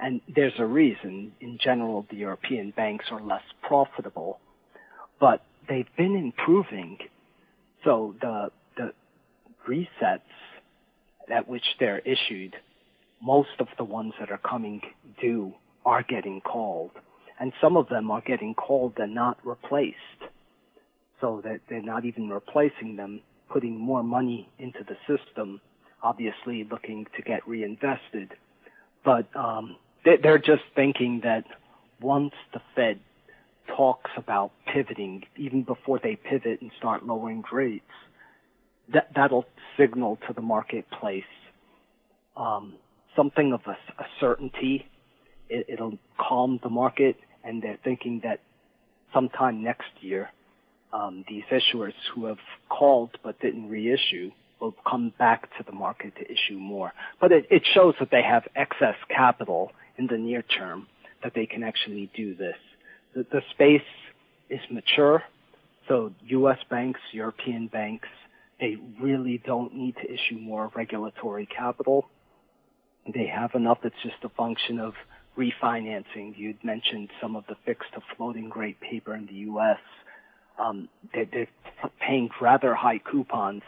And 0.00 0.20
there's 0.34 0.54
a 0.58 0.66
reason. 0.66 1.32
In 1.40 1.58
general, 1.62 2.06
the 2.10 2.16
European 2.16 2.72
banks 2.76 3.06
are 3.10 3.20
less 3.20 3.42
profitable, 3.62 4.38
but 5.20 5.42
they've 5.68 5.88
been 5.96 6.16
improving. 6.16 6.98
So 7.84 8.14
the, 8.20 8.50
the 8.76 8.92
resets 9.68 10.20
at 11.30 11.48
which 11.48 11.64
they're 11.78 12.00
issued, 12.00 12.56
most 13.22 13.48
of 13.58 13.68
the 13.76 13.84
ones 13.84 14.14
that 14.20 14.30
are 14.30 14.38
coming 14.38 14.80
due 15.20 15.52
are 15.84 16.02
getting 16.02 16.40
called. 16.40 16.90
And 17.40 17.52
some 17.60 17.76
of 17.76 17.88
them 17.88 18.10
are 18.10 18.20
getting 18.20 18.54
called 18.54 18.94
and 18.98 19.14
not 19.14 19.38
replaced 19.44 19.96
so 21.20 21.40
that 21.44 21.60
they're 21.68 21.82
not 21.82 22.04
even 22.04 22.28
replacing 22.28 22.96
them, 22.96 23.20
putting 23.50 23.78
more 23.78 24.02
money 24.02 24.48
into 24.58 24.80
the 24.84 24.96
system, 25.06 25.60
obviously 26.02 26.66
looking 26.70 27.06
to 27.16 27.22
get 27.22 27.46
reinvested. 27.46 28.32
But 29.04 29.26
um, 29.36 29.76
they're 30.04 30.38
just 30.38 30.62
thinking 30.74 31.20
that 31.24 31.44
once 32.00 32.34
the 32.52 32.60
Fed 32.74 33.00
talks 33.76 34.10
about 34.16 34.52
pivoting, 34.72 35.24
even 35.36 35.62
before 35.62 35.98
they 36.02 36.16
pivot 36.16 36.60
and 36.60 36.70
start 36.78 37.04
lowering 37.04 37.44
rates, 37.52 37.84
that 38.92 39.10
that'll 39.14 39.46
signal 39.76 40.18
to 40.26 40.32
the 40.32 40.42
marketplace 40.42 41.24
um, 42.38 42.74
something 43.16 43.52
of 43.52 43.60
a, 43.66 43.76
a 44.00 44.06
certainty. 44.20 44.86
It, 45.50 45.66
it'll 45.68 45.98
calm 46.18 46.60
the 46.62 46.70
market, 46.70 47.16
and 47.44 47.62
they're 47.62 47.78
thinking 47.82 48.20
that 48.24 48.40
sometime 49.12 49.62
next 49.62 49.90
year, 50.00 50.30
um, 50.92 51.24
these 51.28 51.44
issuers 51.50 51.94
who 52.14 52.26
have 52.26 52.38
called 52.68 53.10
but 53.22 53.40
didn't 53.40 53.68
reissue 53.68 54.30
will 54.60 54.74
come 54.88 55.12
back 55.18 55.42
to 55.58 55.64
the 55.64 55.72
market 55.72 56.14
to 56.16 56.24
issue 56.24 56.58
more. 56.58 56.92
But 57.20 57.32
it, 57.32 57.46
it 57.50 57.62
shows 57.74 57.94
that 58.00 58.10
they 58.10 58.22
have 58.22 58.44
excess 58.56 58.96
capital 59.08 59.72
in 59.98 60.06
the 60.06 60.16
near 60.16 60.42
term 60.42 60.86
that 61.22 61.32
they 61.34 61.46
can 61.46 61.62
actually 61.62 62.10
do 62.16 62.34
this. 62.34 62.56
The, 63.14 63.26
the 63.30 63.42
space 63.50 63.82
is 64.48 64.60
mature, 64.70 65.22
so 65.88 66.12
U.S. 66.26 66.58
banks, 66.70 67.00
European 67.12 67.66
banks, 67.66 68.08
they 68.60 68.76
really 69.00 69.40
don't 69.44 69.74
need 69.74 69.94
to 69.96 70.04
issue 70.04 70.38
more 70.40 70.70
regulatory 70.74 71.46
capital. 71.46 72.08
They 73.12 73.26
have 73.26 73.54
enough. 73.54 73.78
It's 73.84 73.94
just 74.02 74.16
a 74.24 74.28
function 74.30 74.80
of 74.80 74.94
refinancing. 75.36 76.36
You'd 76.36 76.62
mentioned 76.64 77.10
some 77.20 77.36
of 77.36 77.44
the 77.48 77.54
fixed 77.64 77.92
to 77.94 78.02
floating 78.16 78.50
rate 78.50 78.80
paper 78.80 79.14
in 79.14 79.26
the 79.26 79.34
U.S. 79.34 79.78
Um, 80.58 80.88
they're, 81.14 81.26
they're 81.30 81.48
paying 82.00 82.28
rather 82.40 82.74
high 82.74 82.98
coupons, 82.98 83.62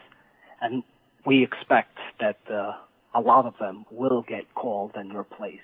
and 0.60 0.82
we 1.24 1.44
expect 1.44 1.96
that 2.18 2.38
uh, 2.50 2.72
a 3.14 3.20
lot 3.20 3.46
of 3.46 3.54
them 3.60 3.86
will 3.90 4.22
get 4.22 4.52
called 4.54 4.92
and 4.96 5.16
replaced 5.16 5.60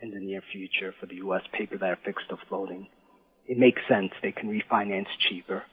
in 0.00 0.10
the 0.12 0.20
near 0.20 0.42
future 0.52 0.94
for 1.00 1.06
the 1.06 1.16
U.S. 1.16 1.42
paper 1.52 1.76
that 1.76 1.90
are 1.90 1.98
fixed 2.04 2.28
to 2.30 2.36
floating. 2.48 2.86
It 3.46 3.58
makes 3.58 3.80
sense. 3.88 4.12
They 4.22 4.32
can 4.32 4.48
refinance 4.48 5.06
cheaper. 5.28 5.64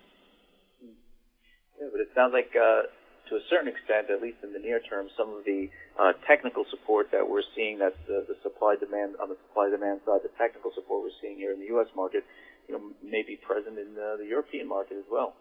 Yeah, 1.86 1.94
but 1.94 2.02
it 2.02 2.10
sounds 2.18 2.34
like, 2.34 2.50
uh, 2.58 2.90
to 3.30 3.38
a 3.38 3.44
certain 3.46 3.70
extent, 3.70 4.10
at 4.10 4.26
least 4.26 4.42
in 4.42 4.54
the 4.54 4.60
near 4.62 4.82
term, 4.82 5.06
some 5.14 5.30
of 5.38 5.46
the 5.46 5.70
uh, 6.02 6.18
technical 6.26 6.66
support 6.74 7.14
that 7.14 7.22
we're 7.22 7.46
seeing, 7.54 7.78
that's 7.78 7.98
the, 8.10 8.26
the 8.26 8.34
supply 8.42 8.74
demand 8.74 9.14
on 9.22 9.30
the 9.30 9.38
supply 9.46 9.70
demand 9.70 10.02
side, 10.02 10.26
the 10.26 10.34
technical 10.34 10.74
support 10.74 11.06
we're 11.06 11.20
seeing 11.22 11.38
here 11.38 11.54
in 11.54 11.62
the 11.62 11.70
U.S. 11.78 11.86
market, 11.94 12.26
you 12.66 12.74
know, 12.74 12.82
may 13.06 13.22
be 13.22 13.38
present 13.38 13.78
in 13.78 13.94
uh, 13.94 14.18
the 14.18 14.26
European 14.26 14.66
market 14.66 14.98
as 14.98 15.06
well. 15.14 15.38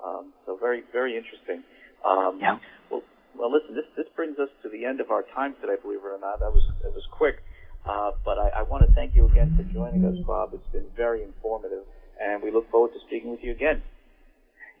Um, 0.00 0.32
so 0.48 0.56
very, 0.56 0.80
very 0.96 1.12
interesting. 1.12 1.60
Um, 2.04 2.40
yeah. 2.40 2.56
Well, 2.88 3.04
well, 3.36 3.52
listen, 3.52 3.76
this 3.76 3.88
this 3.96 4.08
brings 4.16 4.38
us 4.40 4.48
to 4.64 4.68
the 4.68 4.84
end 4.84 5.00
of 5.00 5.12
our 5.12 5.24
time 5.36 5.54
today. 5.60 5.76
Believe 5.80 6.00
it 6.00 6.08
or 6.08 6.20
not, 6.20 6.40
that 6.40 6.52
was 6.52 6.64
it 6.84 6.92
was 6.92 7.04
quick. 7.12 7.36
Uh, 7.84 8.16
but 8.24 8.40
I, 8.40 8.60
I 8.60 8.62
want 8.64 8.88
to 8.88 8.90
thank 8.96 9.14
you 9.14 9.28
again 9.28 9.52
for 9.56 9.64
joining 9.72 10.04
us, 10.04 10.16
Bob. 10.26 10.52
It's 10.52 10.72
been 10.72 10.88
very 10.96 11.22
informative, 11.22 11.84
and 12.20 12.42
we 12.42 12.50
look 12.50 12.70
forward 12.70 12.92
to 12.96 13.00
speaking 13.06 13.30
with 13.30 13.44
you 13.44 13.52
again. 13.52 13.82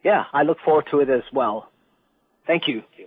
Yeah, 0.04 0.24
I 0.32 0.42
look 0.42 0.58
forward 0.64 0.86
to 0.90 1.00
it 1.00 1.10
as 1.10 1.22
well. 1.32 1.70
Thank 2.46 2.68
you. 2.68 2.80
Thank 2.80 2.98
you. 2.98 3.06